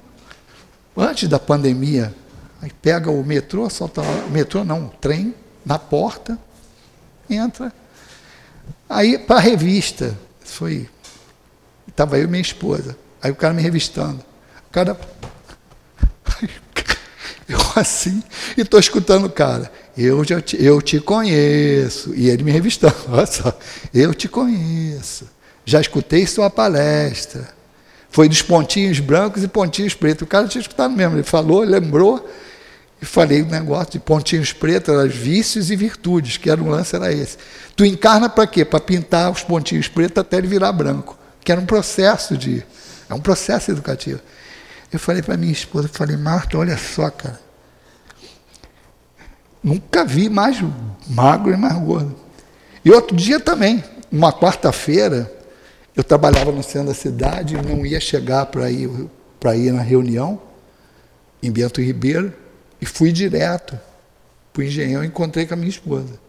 [0.95, 2.13] Antes da pandemia,
[2.61, 5.33] aí pega o metrô, solta o metrô não, o trem,
[5.65, 6.37] na porta,
[7.29, 7.71] entra,
[8.89, 10.87] Aí, para a revista, foi.
[11.87, 12.97] Estava eu e minha esposa.
[13.21, 14.23] Aí o cara me revistando.
[14.67, 14.95] O cara.
[17.47, 18.23] Eu assim,
[18.57, 19.71] e estou escutando o cara.
[19.97, 22.13] Eu, já te, eu te conheço.
[22.15, 22.95] E ele me revistando.
[23.09, 23.57] Olha só.
[23.93, 25.27] Eu te conheço.
[25.65, 27.47] Já escutei sua palestra.
[28.09, 30.23] Foi dos pontinhos brancos e pontinhos pretos.
[30.23, 31.15] O cara tinha escutado mesmo.
[31.15, 32.27] Ele falou, lembrou
[33.01, 36.69] e falei o um negócio de pontinhos pretos, era vícios e virtudes, que era um
[36.69, 37.37] lance, era esse.
[37.75, 38.63] Tu encarna para quê?
[38.63, 41.17] Para pintar os pontinhos pretos até ele virar branco.
[41.43, 42.63] Que era um processo de.
[43.09, 44.21] É um processo educativo.
[44.93, 47.41] Eu falei para minha esposa, falei, Marta, olha só, cara.
[49.63, 50.57] Nunca vi mais
[51.07, 52.15] magro e mais gordo.
[52.85, 55.31] E outro dia também, uma quarta-feira,
[55.95, 58.89] eu trabalhava no centro da cidade, não ia chegar para ir,
[59.39, 60.39] para ir na reunião,
[61.41, 62.31] em Bento Ribeiro.
[62.79, 63.79] E fui direto
[64.51, 66.19] para o engenhão e encontrei com a minha esposa.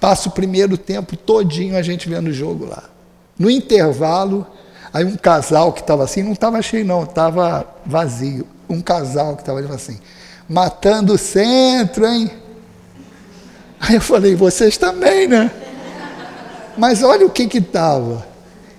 [0.00, 2.84] Passo o primeiro tempo todinho a gente vendo o jogo lá.
[3.38, 4.46] No intervalo,
[4.94, 8.46] aí um casal que estava assim, não estava cheio não, estava vazio.
[8.68, 9.98] Um casal que estava assim,
[10.48, 12.30] matando o centro, hein?
[13.80, 15.50] Aí eu falei, vocês também, né?
[16.78, 18.26] Mas olha o que que estava.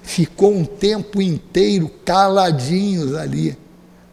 [0.02, 3.58] Ficou um tempo inteiro caladinhos ali.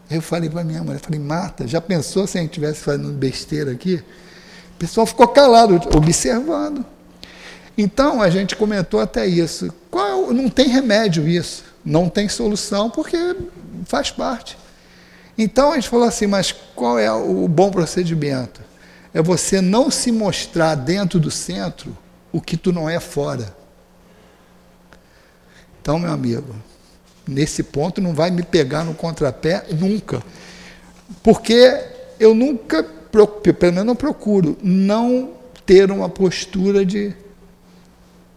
[0.09, 3.11] Aí eu falei para minha eu falei, Marta, já pensou se a gente estivesse fazendo
[3.13, 4.03] besteira aqui?
[4.75, 6.85] O pessoal ficou calado, observando.
[7.77, 9.73] Então a gente comentou até isso.
[9.89, 13.17] Qual, não tem remédio isso, não tem solução, porque
[13.85, 14.57] faz parte.
[15.37, 18.61] Então a gente falou assim, mas qual é o bom procedimento?
[19.13, 21.95] É você não se mostrar dentro do centro
[22.31, 23.55] o que tu não é fora.
[25.81, 26.55] Então, meu amigo,
[27.27, 30.23] nesse ponto não vai me pegar no contrapé nunca.
[31.21, 31.83] Porque
[32.19, 35.31] eu nunca, pelo menos não procuro, não
[35.65, 37.13] ter uma postura de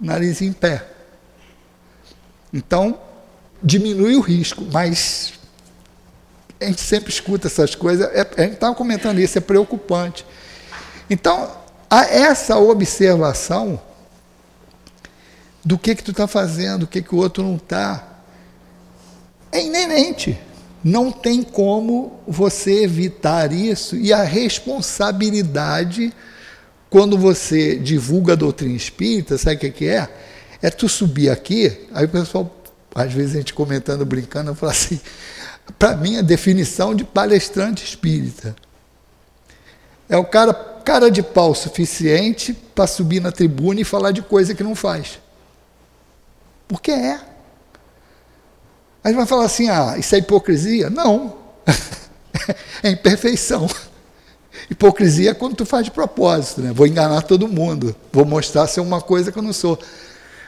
[0.00, 0.86] nariz em pé.
[2.52, 2.98] Então,
[3.66, 5.32] diminui o risco, mas
[6.60, 10.24] a gente sempre escuta essas coisas, é, a gente estava comentando isso, é preocupante.
[11.10, 11.50] Então,
[11.90, 13.80] essa observação
[15.64, 18.20] do que que tu está fazendo, o que que o outro não está,
[19.50, 20.38] é inerente.
[20.84, 26.14] Não tem como você evitar isso e a responsabilidade
[26.88, 30.08] quando você divulga a doutrina espírita, sabe o que, que é?
[30.62, 32.55] É tu subir aqui, aí o pessoal,
[33.02, 35.00] às vezes a gente comentando, brincando, fala assim,
[35.78, 38.56] para mim a definição de palestrante espírita
[40.08, 40.52] é o cara
[40.86, 45.18] cara de pau suficiente para subir na tribuna e falar de coisa que não faz.
[46.68, 47.20] Porque é.
[49.02, 50.88] Aí vai falar assim: ah, isso é hipocrisia?
[50.88, 51.36] Não.
[52.84, 53.68] é imperfeição.
[54.70, 56.72] Hipocrisia é quando tu faz de propósito, né?
[56.72, 59.78] Vou enganar todo mundo, vou mostrar ser uma coisa que eu não sou.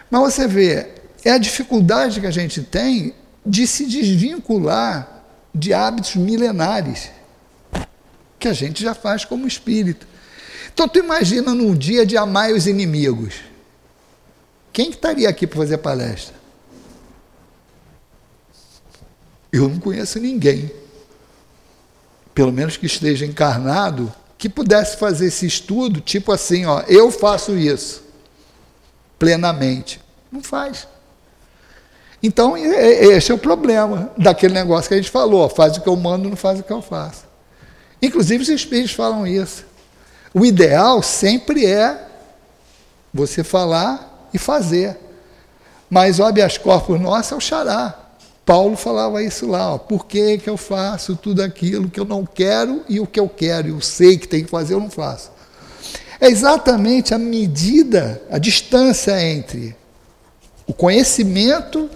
[0.09, 0.89] Mas você vê,
[1.25, 3.15] é a dificuldade que a gente tem
[3.45, 7.11] de se desvincular de hábitos milenares
[8.39, 10.07] que a gente já faz como espírito.
[10.73, 13.35] Então tu imagina num dia de amar os inimigos.
[14.73, 16.37] Quem estaria aqui para fazer palestra?
[19.51, 20.71] Eu não conheço ninguém,
[22.35, 27.57] pelo menos que esteja encarnado, que pudesse fazer esse estudo, tipo assim, ó, eu faço
[27.57, 28.05] isso
[29.19, 30.01] plenamente.
[30.31, 30.87] Não faz.
[32.23, 35.97] Então, esse é o problema daquele negócio que a gente falou: faz o que eu
[35.97, 37.25] mando, não faz o que eu faço.
[38.03, 39.65] Inclusive, os espíritos falam isso.
[40.35, 42.07] O ideal sempre é
[43.13, 44.99] você falar e fazer.
[45.89, 48.09] Mas o habeas corpus nosso é o xará.
[48.45, 52.25] Paulo falava isso lá, ó, por que, que eu faço tudo aquilo que eu não
[52.25, 55.31] quero e o que eu quero, eu sei que tem que fazer, eu não faço.
[56.19, 59.77] É exatamente a medida, a distância entre
[60.69, 61.91] o conhecimento,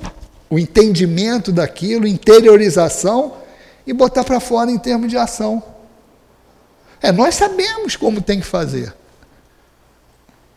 [0.49, 3.37] o entendimento daquilo, interiorização
[3.87, 5.63] e botar para fora em termos de ação.
[7.03, 8.95] É, nós sabemos como tem que fazer.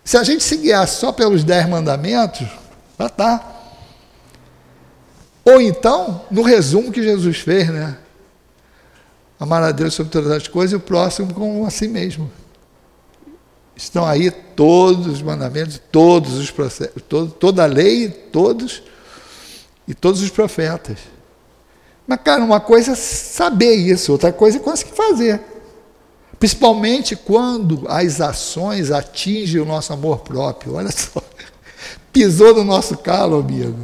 [0.04, 2.48] Se a gente se guiar só pelos dez mandamentos,
[2.98, 3.52] já está.
[5.44, 7.98] Ou então, no resumo que Jesus fez, né?
[9.38, 12.32] Amar a Deus sobre todas as coisas e o próximo como a si mesmo.
[13.76, 18.82] Estão aí todos os mandamentos, todos os processos, todo, toda a lei, todos
[19.88, 20.98] e todos os profetas.
[22.08, 25.42] Mas, cara, uma coisa é saber isso, outra coisa é conseguir fazer.
[26.40, 30.76] Principalmente quando as ações atingem o nosso amor próprio.
[30.76, 31.22] Olha só.
[32.12, 33.80] Pisou no nosso calo, amigo.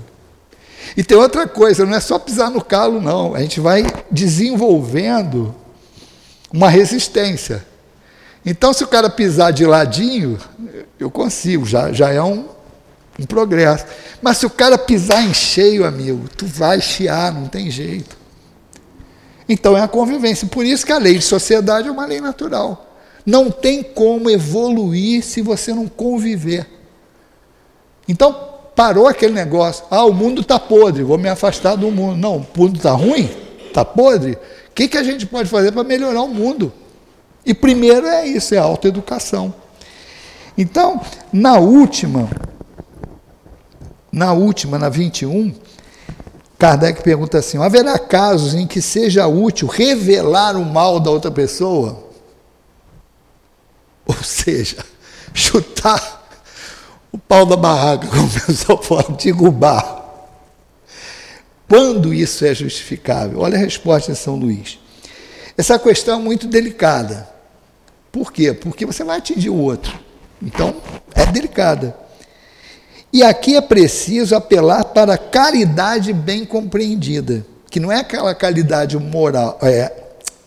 [0.95, 3.33] E tem outra coisa, não é só pisar no calo, não.
[3.33, 5.55] A gente vai desenvolvendo
[6.51, 7.65] uma resistência.
[8.45, 10.37] Então, se o cara pisar de ladinho,
[10.99, 12.45] eu consigo, já, já é um,
[13.19, 13.85] um progresso.
[14.21, 18.17] Mas se o cara pisar em cheio, amigo, tu vai chiar, não tem jeito.
[19.47, 20.47] Então é a convivência.
[20.47, 22.87] Por isso que a lei de sociedade é uma lei natural.
[23.25, 26.65] Não tem como evoluir se você não conviver.
[28.07, 28.33] Então,
[28.75, 29.85] parou aquele negócio.
[29.91, 32.17] Ah, o mundo está podre, vou me afastar do mundo.
[32.17, 33.29] Não, o mundo está ruim?
[33.67, 34.33] Está podre?
[34.33, 36.73] O que, que a gente pode fazer para melhorar o mundo?
[37.45, 39.53] E primeiro é isso, é a autoeducação.
[40.57, 42.29] Então, na última,
[44.11, 45.53] na última, na 21,
[46.59, 52.11] Kardec pergunta assim: haverá casos em que seja útil revelar o mal da outra pessoa?
[54.05, 54.85] Ou seja,
[55.33, 56.21] chutar
[57.11, 60.01] o pau da barraca, como o pessoal fala, derrubar.
[61.67, 63.39] Quando isso é justificável?
[63.39, 64.77] Olha a resposta de São Luís.
[65.57, 67.30] Essa questão é muito delicada.
[68.11, 68.53] Por quê?
[68.53, 69.97] Porque você vai atingir o outro.
[70.41, 70.75] Então,
[71.15, 71.95] é delicada.
[73.13, 78.97] E aqui é preciso apelar para a caridade bem compreendida, que não é aquela caridade
[78.97, 79.91] moral, é,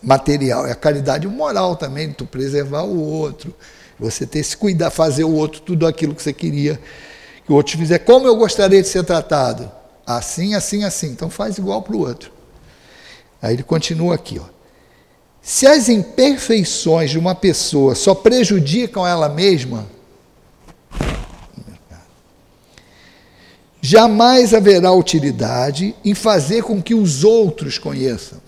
[0.01, 3.53] material, é a caridade moral também, tu preservar o outro,
[3.99, 6.79] você ter se cuidar, fazer o outro tudo aquilo que você queria
[7.45, 7.99] que o outro te fizer.
[7.99, 9.71] Como eu gostaria de ser tratado?
[10.05, 11.07] Assim, assim, assim.
[11.07, 12.31] Então faz igual para o outro.
[13.41, 14.54] Aí ele continua aqui, ó.
[15.45, 19.85] Se as imperfeições de uma pessoa só prejudicam ela mesma,
[23.79, 28.41] jamais haverá utilidade em fazer com que os outros conheçam.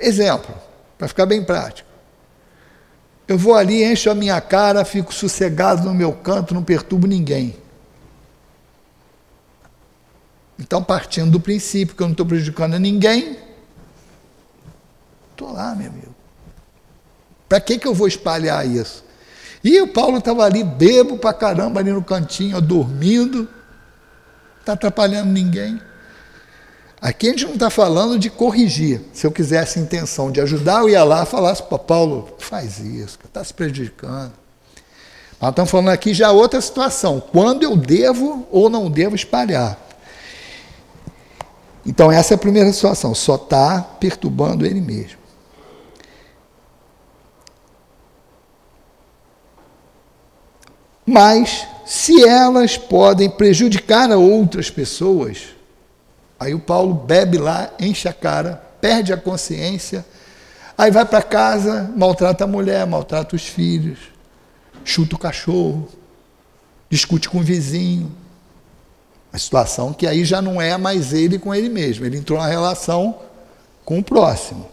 [0.00, 0.52] Exemplo,
[0.98, 1.88] para ficar bem prático.
[3.28, 7.56] Eu vou ali, encho a minha cara, fico sossegado no meu canto, não perturbo ninguém.
[10.58, 13.53] Então, partindo do princípio que eu não estou prejudicando ninguém,
[15.34, 16.14] estou lá, meu amigo.
[17.48, 19.04] Para que, que eu vou espalhar isso?
[19.62, 23.48] E o Paulo estava ali, bebo para caramba, ali no cantinho, dormindo,
[24.60, 25.80] está atrapalhando ninguém.
[27.00, 29.00] Aqui a gente não está falando de corrigir.
[29.12, 33.18] Se eu quisesse intenção de ajudar, eu ia lá e falasse para Paulo, faz isso,
[33.24, 34.32] está se prejudicando.
[35.40, 39.78] Nós estamos falando aqui já outra situação, quando eu devo ou não devo espalhar.
[41.84, 45.23] Então essa é a primeira situação, só está perturbando ele mesmo.
[51.06, 55.48] Mas, se elas podem prejudicar a outras pessoas,
[56.38, 60.04] aí o Paulo bebe lá, enche a cara, perde a consciência,
[60.76, 63.98] aí vai para casa, maltrata a mulher, maltrata os filhos,
[64.84, 65.88] chuta o cachorro,
[66.88, 68.10] discute com o vizinho.
[69.32, 72.46] A situação que aí já não é mais ele com ele mesmo, ele entrou na
[72.46, 73.18] relação
[73.84, 74.68] com o próximo.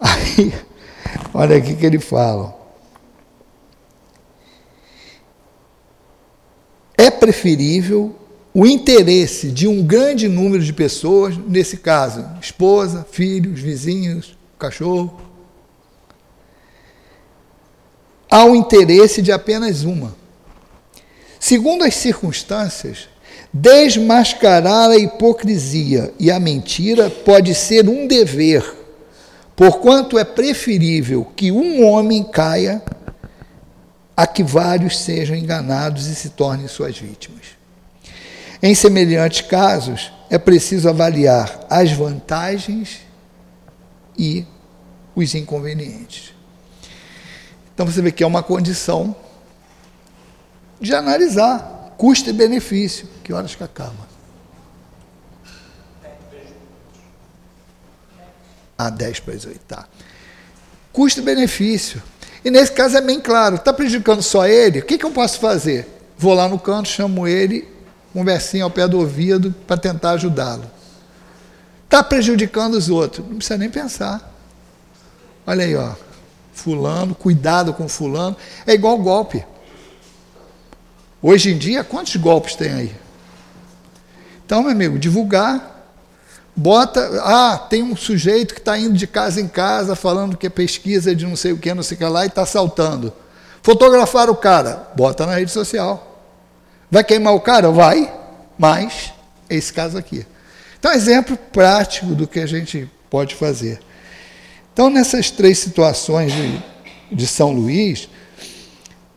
[0.00, 0.54] Aí,
[1.34, 2.57] olha aqui que ele fala.
[7.18, 8.14] Preferível
[8.54, 15.20] o interesse de um grande número de pessoas, nesse caso, esposa, filhos, vizinhos, cachorro,
[18.30, 20.14] ao interesse de apenas uma.
[21.38, 23.08] Segundo as circunstâncias,
[23.52, 28.64] desmascarar a hipocrisia e a mentira pode ser um dever,
[29.56, 32.82] porquanto é preferível que um homem caia
[34.18, 37.56] a que vários sejam enganados e se tornem suas vítimas.
[38.60, 43.02] Em semelhantes casos, é preciso avaliar as vantagens
[44.18, 44.44] e
[45.14, 46.34] os inconvenientes.
[47.72, 49.14] Então você vê que é uma condição
[50.80, 53.06] de analisar custo e benefício.
[53.22, 54.08] Que horas que acaba?
[58.76, 59.86] Ah, 10 para as 8, tá.
[60.92, 61.22] Custo
[62.48, 65.38] e nesse caso é bem claro, está prejudicando só ele, o que, que eu posso
[65.38, 65.86] fazer?
[66.16, 67.68] Vou lá no canto, chamo ele,
[68.10, 70.64] conversinha ao pé do ouvido para tentar ajudá-lo.
[71.84, 74.34] Está prejudicando os outros, não precisa nem pensar.
[75.46, 75.92] Olha aí, ó.
[76.54, 78.34] Fulano, cuidado com fulano.
[78.66, 79.44] É igual golpe.
[81.20, 82.96] Hoje em dia, quantos golpes tem aí?
[84.46, 85.77] Então, meu amigo, divulgar.
[86.60, 90.50] Bota, ah, tem um sujeito que está indo de casa em casa falando que é
[90.50, 93.12] pesquisa de não sei o que, não sei o que lá, e está saltando.
[93.62, 96.20] Fotografar o cara, bota na rede social.
[96.90, 97.70] Vai queimar o cara?
[97.70, 98.12] Vai,
[98.58, 99.12] mas
[99.48, 100.26] é esse caso aqui.
[100.80, 103.78] Então, exemplo prático do que a gente pode fazer.
[104.72, 106.60] Então, nessas três situações de,
[107.12, 108.08] de São Luís,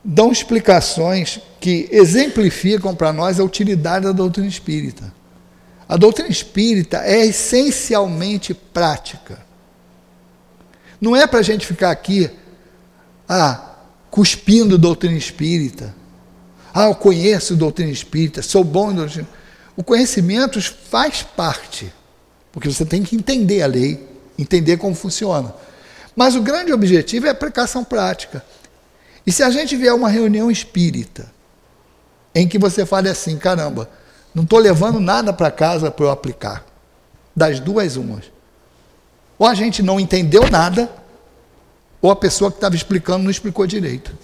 [0.06, 5.21] dão explicações que exemplificam para nós a utilidade da doutrina espírita.
[5.92, 9.46] A doutrina espírita é essencialmente prática.
[11.02, 12.32] Não é para a gente ficar aqui,
[13.28, 13.76] ah,
[14.10, 15.94] cuspindo doutrina espírita.
[16.74, 19.28] Ah, eu conheço doutrina espírita, sou bom em doutrina.
[19.76, 21.94] O conhecimento faz parte,
[22.54, 24.08] porque você tem que entender a lei,
[24.40, 25.54] entender como funciona.
[26.16, 28.46] Mas o grande objetivo é a aplicação prática.
[29.28, 31.30] E se a gente vier uma reunião espírita,
[32.34, 33.90] em que você fale assim, caramba,
[34.34, 36.66] não estou levando nada para casa para eu aplicar.
[37.36, 38.32] Das duas umas.
[39.38, 40.90] Ou a gente não entendeu nada,
[42.02, 44.16] ou a pessoa que estava explicando não explicou direito.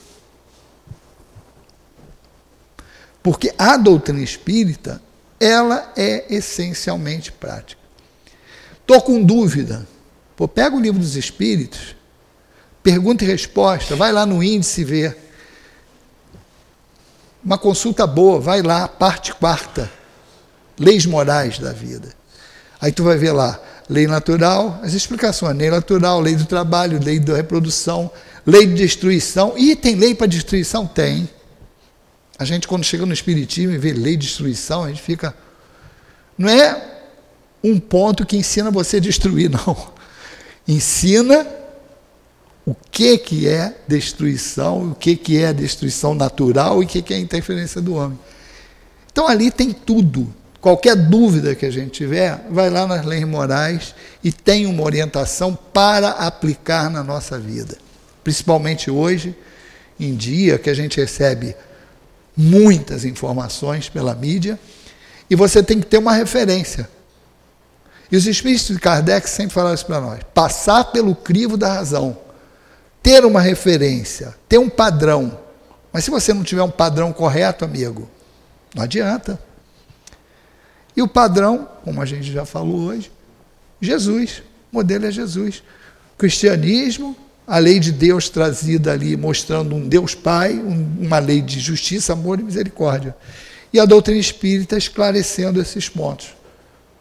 [3.21, 5.01] Porque a doutrina espírita,
[5.39, 7.81] ela é essencialmente prática.
[8.79, 9.85] Estou com dúvida.
[10.35, 11.95] Pô, pega o livro dos Espíritos,
[12.81, 15.26] pergunta e resposta, vai lá no índice ver.
[17.47, 19.89] Uma consulta boa, vai lá, parte quarta,
[20.77, 22.09] leis morais da vida.
[22.81, 23.57] Aí tu vai ver lá,
[23.89, 28.11] lei natural, as explicações, lei natural, lei do trabalho, lei da reprodução,
[28.45, 29.53] lei de destruição.
[29.57, 30.85] E tem lei para destruição?
[30.85, 31.29] Tem.
[32.37, 35.33] A gente, quando chega no Espiritismo e vê lei de destruição, a gente fica.
[36.37, 36.99] Não é
[37.63, 39.93] um ponto que ensina você a destruir, não
[40.67, 41.47] ensina
[42.67, 47.13] o que, que é destruição, o que, que é destruição natural e o que, que
[47.13, 48.19] é interferência do homem.
[49.09, 50.27] Então ali tem tudo.
[50.59, 55.57] Qualquer dúvida que a gente tiver, vai lá nas leis morais e tem uma orientação
[55.71, 57.77] para aplicar na nossa vida.
[58.21, 59.33] Principalmente hoje,
[59.97, 61.55] em dia que a gente recebe
[62.35, 64.59] muitas informações pela mídia,
[65.29, 66.89] e você tem que ter uma referência.
[68.11, 72.26] E os espíritos de Kardec sempre falaram isso para nós: passar pelo crivo da razão,
[73.07, 75.39] ter uma referência, ter um padrão.
[75.93, 78.09] Mas se você não tiver um padrão correto, amigo,
[78.75, 79.39] não adianta.
[80.93, 83.09] E o padrão, como a gente já falou hoje,
[83.79, 84.43] Jesus.
[84.69, 85.63] O modelo é Jesus.
[86.17, 87.15] cristianismo,
[87.47, 92.11] a lei de Deus trazida ali, mostrando um Deus Pai, um, uma lei de justiça,
[92.11, 93.15] amor e misericórdia.
[93.71, 96.35] E a doutrina espírita esclarecendo esses pontos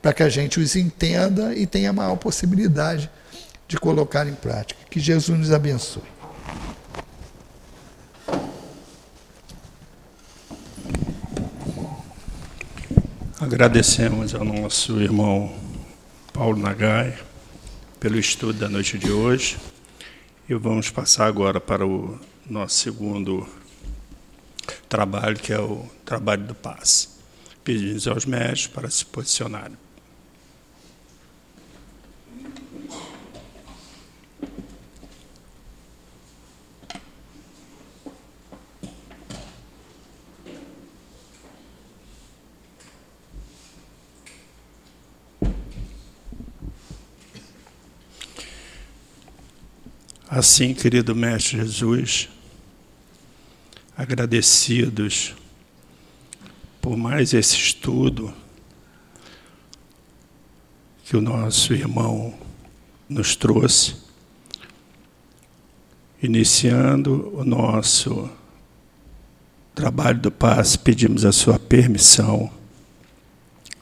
[0.00, 3.25] para que a gente os entenda e tenha maior possibilidade de
[3.74, 4.78] colocar em prática.
[4.88, 6.02] Que Jesus nos abençoe.
[13.40, 15.54] Agradecemos ao nosso irmão
[16.32, 17.18] Paulo Nagai
[17.98, 19.56] pelo estudo da noite de hoje.
[20.48, 23.46] E vamos passar agora para o nosso segundo
[24.88, 27.08] trabalho, que é o trabalho do passe.
[27.64, 29.85] Pedimos aos médicos para se posicionarem.
[50.38, 52.28] Assim, querido Mestre Jesus,
[53.96, 55.34] agradecidos
[56.78, 58.34] por mais esse estudo
[61.06, 62.38] que o nosso irmão
[63.08, 63.96] nos trouxe,
[66.22, 68.30] iniciando o nosso
[69.74, 72.52] trabalho do passe, pedimos a sua permissão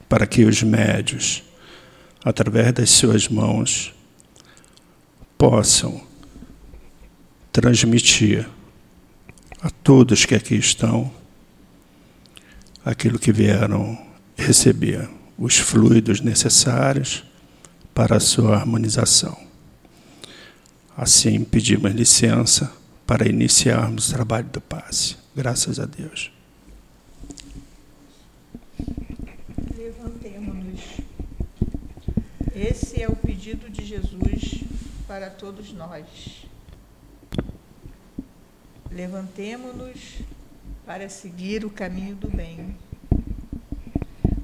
[0.09, 1.43] para que os médios,
[2.25, 3.93] através das suas mãos,
[5.37, 6.14] possam
[7.55, 8.49] transmitir
[9.63, 11.13] a todos que aqui estão
[12.85, 13.97] aquilo que vieram
[14.37, 17.23] receber, os fluidos necessários
[17.95, 19.39] para a sua harmonização.
[20.97, 22.73] Assim, pedimos licença
[23.07, 25.17] para iniciarmos o trabalho do passe.
[25.35, 26.33] Graças a Deus.
[29.77, 30.81] Levantemos-nos.
[32.53, 34.65] Esse é o pedido de Jesus
[35.07, 36.53] para todos nós.
[38.95, 40.21] Levantemo-nos
[40.87, 42.77] para seguir o caminho do bem,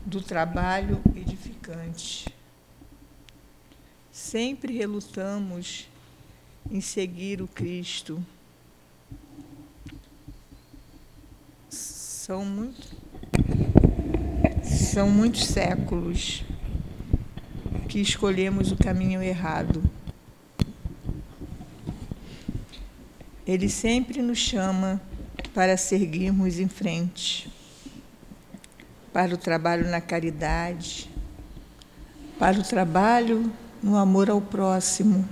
[0.05, 2.27] do trabalho edificante.
[4.11, 5.89] Sempre relutamos
[6.69, 8.21] em seguir o Cristo.
[11.69, 12.89] São, muito,
[14.65, 16.43] são muitos séculos
[17.89, 19.81] que escolhemos o caminho errado.
[23.51, 25.01] Ele sempre nos chama
[25.53, 27.51] para seguirmos em frente,
[29.13, 31.11] para o trabalho na caridade,
[32.39, 35.29] para o trabalho no amor ao próximo.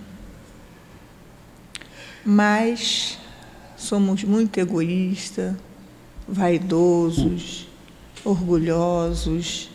[2.24, 3.20] Mas
[3.76, 5.54] somos muito egoístas,
[6.26, 7.68] vaidosos,
[8.24, 9.70] orgulhosos,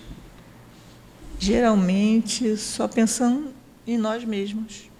[1.39, 3.53] geralmente só pensando
[3.87, 4.91] em nós mesmos.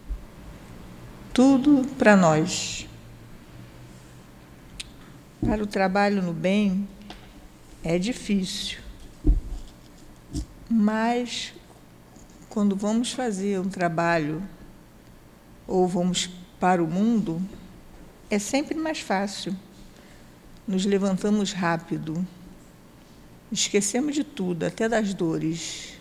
[1.34, 2.88] Tudo para nós.
[5.46, 6.88] Para o trabalho no bem
[7.84, 8.80] é difícil.
[10.70, 11.54] Mas
[12.50, 14.42] quando vamos fazer um trabalho
[15.68, 16.30] ou vamos
[16.60, 17.42] para o mundo,
[18.30, 19.56] é sempre mais fácil.
[20.66, 22.26] Nos levantamos rápido.
[23.52, 25.94] Esquecemos de tudo, até das dores.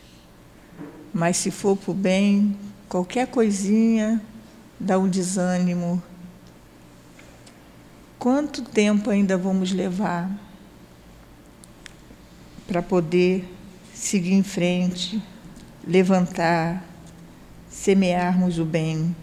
[1.13, 2.57] Mas se for para o bem,
[2.89, 4.23] qualquer coisinha
[4.79, 6.03] dá um desânimo,
[8.23, 10.31] Quanto tempo ainda vamos levar
[12.69, 13.45] para poder
[13.93, 15.21] seguir em frente,
[15.85, 16.85] levantar,
[17.69, 19.17] semearmos o bem?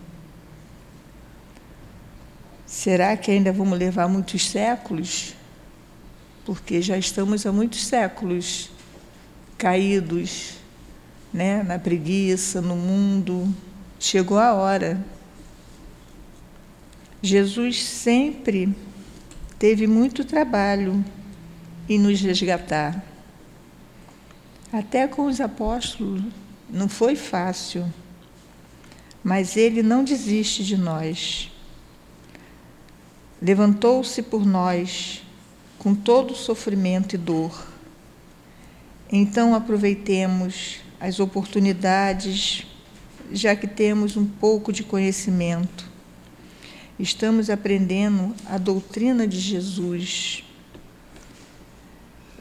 [2.65, 5.33] Será que ainda vamos levar muitos séculos?
[6.43, 8.69] Porque já estamos há muitos séculos
[9.57, 10.55] caídos
[11.33, 13.47] né, na preguiça, no mundo.
[13.97, 15.01] Chegou a hora.
[17.21, 18.75] Jesus sempre
[19.59, 21.03] teve muito trabalho
[21.89, 23.03] em nos resgatar.
[24.71, 26.23] Até com os apóstolos
[26.69, 27.85] não foi fácil,
[29.21, 31.51] mas ele não desiste de nós.
[33.41, 35.23] Levantou-se por nós
[35.77, 37.67] com todo sofrimento e dor.
[39.11, 42.65] Então aproveitemos as oportunidades,
[43.31, 45.88] já que temos um pouco de conhecimento
[46.99, 50.43] estamos aprendendo a doutrina de Jesus.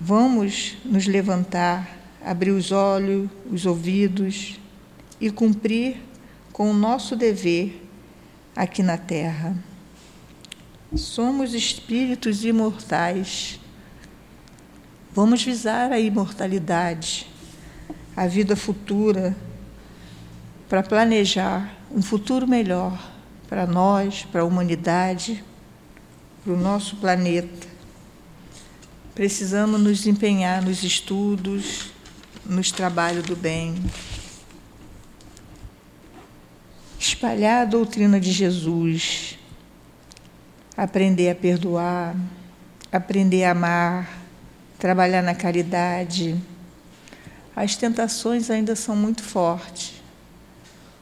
[0.01, 4.59] Vamos nos levantar, abrir os olhos, os ouvidos
[5.21, 5.97] e cumprir
[6.53, 7.89] com o nosso dever
[8.55, 9.57] aqui na Terra.
[10.97, 13.61] Somos espíritos imortais.
[15.13, 17.29] Vamos visar a imortalidade,
[18.17, 19.37] a vida futura,
[20.69, 23.18] para planejar um futuro melhor
[23.49, 25.43] para nós, para a humanidade,
[26.45, 27.67] para o nosso planeta.
[29.15, 31.91] Precisamos nos empenhar nos estudos,
[32.45, 33.75] nos trabalhos do bem.
[37.01, 39.39] Espalhar a doutrina de Jesus,
[40.77, 42.15] aprender a perdoar,
[42.93, 44.23] aprender a amar,
[44.79, 46.37] trabalhar na caridade.
[47.57, 49.95] As tentações ainda são muito fortes,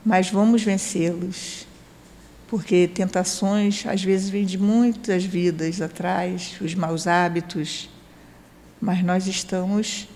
[0.04, 1.65] mas vamos vencê-los
[2.48, 7.88] porque tentações às vezes vêm de muitas vidas atrás, os maus hábitos,
[8.80, 10.08] mas nós estamos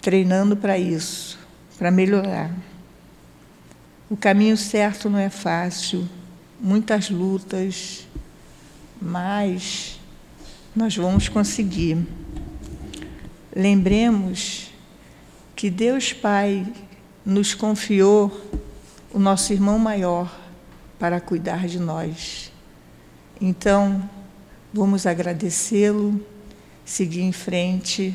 [0.00, 1.38] treinando para isso,
[1.78, 2.50] para melhorar.
[4.08, 6.08] O caminho certo não é fácil,
[6.58, 8.06] muitas lutas,
[9.00, 10.00] mas
[10.74, 11.98] nós vamos conseguir.
[13.54, 14.70] Lembremos
[15.54, 16.66] que Deus Pai
[17.24, 18.32] nos confiou
[19.12, 20.39] o nosso irmão maior,
[21.00, 22.52] para cuidar de nós.
[23.40, 24.08] Então,
[24.72, 26.20] vamos agradecê-lo,
[26.84, 28.14] seguir em frente,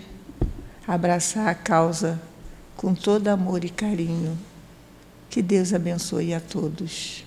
[0.88, 2.22] abraçar a causa
[2.78, 4.38] com todo amor e carinho.
[5.32, 7.26] Que Deus abençoe a todos.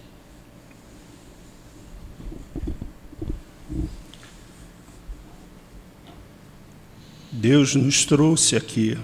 [7.32, 8.96] Deus nos trouxe aqui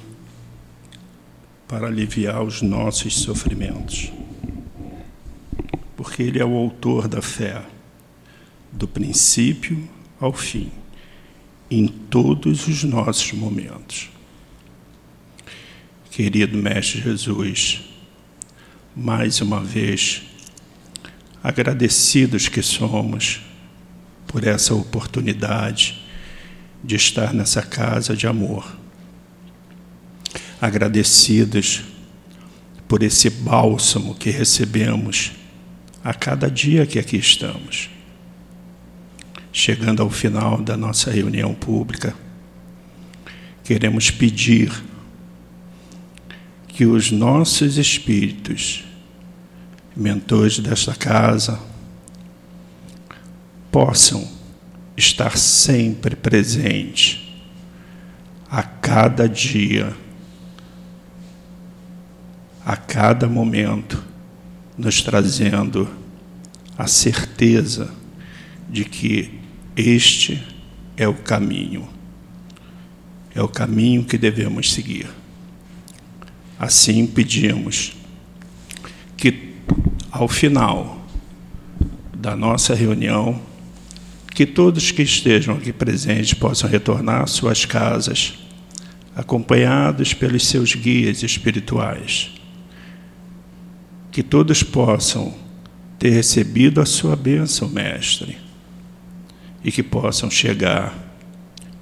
[1.68, 4.12] para aliviar os nossos sofrimentos,
[6.05, 7.62] porque Ele é o autor da fé,
[8.70, 9.88] do princípio
[10.20, 10.70] ao fim,
[11.70, 14.11] em todos os nossos momentos.
[16.11, 17.80] Querido Mestre Jesus,
[18.94, 20.24] mais uma vez,
[21.42, 23.40] agradecidos que somos
[24.26, 26.05] por essa oportunidade
[26.84, 28.76] de estar nessa casa de amor.
[30.61, 31.82] Agradecidos
[32.86, 35.32] por esse bálsamo que recebemos
[36.05, 37.88] a cada dia que aqui estamos.
[39.50, 42.14] Chegando ao final da nossa reunião pública,
[43.62, 44.70] queremos pedir
[46.68, 48.84] que os nossos espíritos,
[49.96, 51.59] mentores desta casa,
[53.72, 54.28] possam
[54.96, 57.24] estar sempre presente,
[58.50, 59.96] a cada dia,
[62.64, 64.14] a cada momento,
[64.77, 65.89] nos trazendo
[66.77, 67.91] a certeza
[68.68, 69.31] de que
[69.77, 70.43] este
[70.97, 71.89] é o caminho,
[73.35, 75.09] é o caminho que devemos seguir.
[76.59, 77.93] Assim pedimos
[79.16, 79.55] que,
[80.11, 81.05] ao final
[82.16, 83.41] da nossa reunião,
[84.35, 88.35] que todos que estejam aqui presentes possam retornar às suas casas,
[89.14, 92.33] acompanhados pelos seus guias espirituais.
[94.15, 95.35] Que todos possam
[95.99, 98.39] ter recebido a sua bênção, Mestre,
[99.65, 100.97] e que possam chegar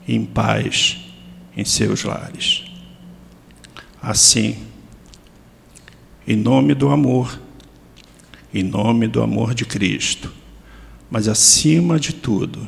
[0.09, 0.97] em paz
[1.55, 2.64] em seus lares.
[4.01, 4.57] Assim,
[6.26, 7.39] em nome do amor,
[8.55, 10.33] em nome do amor de Cristo,
[11.11, 12.66] mas acima de tudo,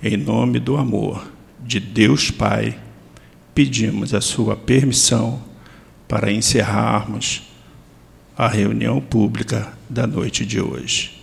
[0.00, 1.26] em nome do amor
[1.66, 2.78] de Deus Pai,
[3.52, 5.42] pedimos a sua permissão
[6.06, 7.53] para encerrarmos
[8.36, 11.22] a reunião pública da noite de hoje.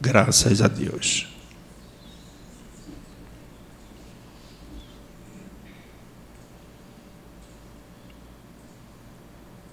[0.00, 1.28] Graças a Deus.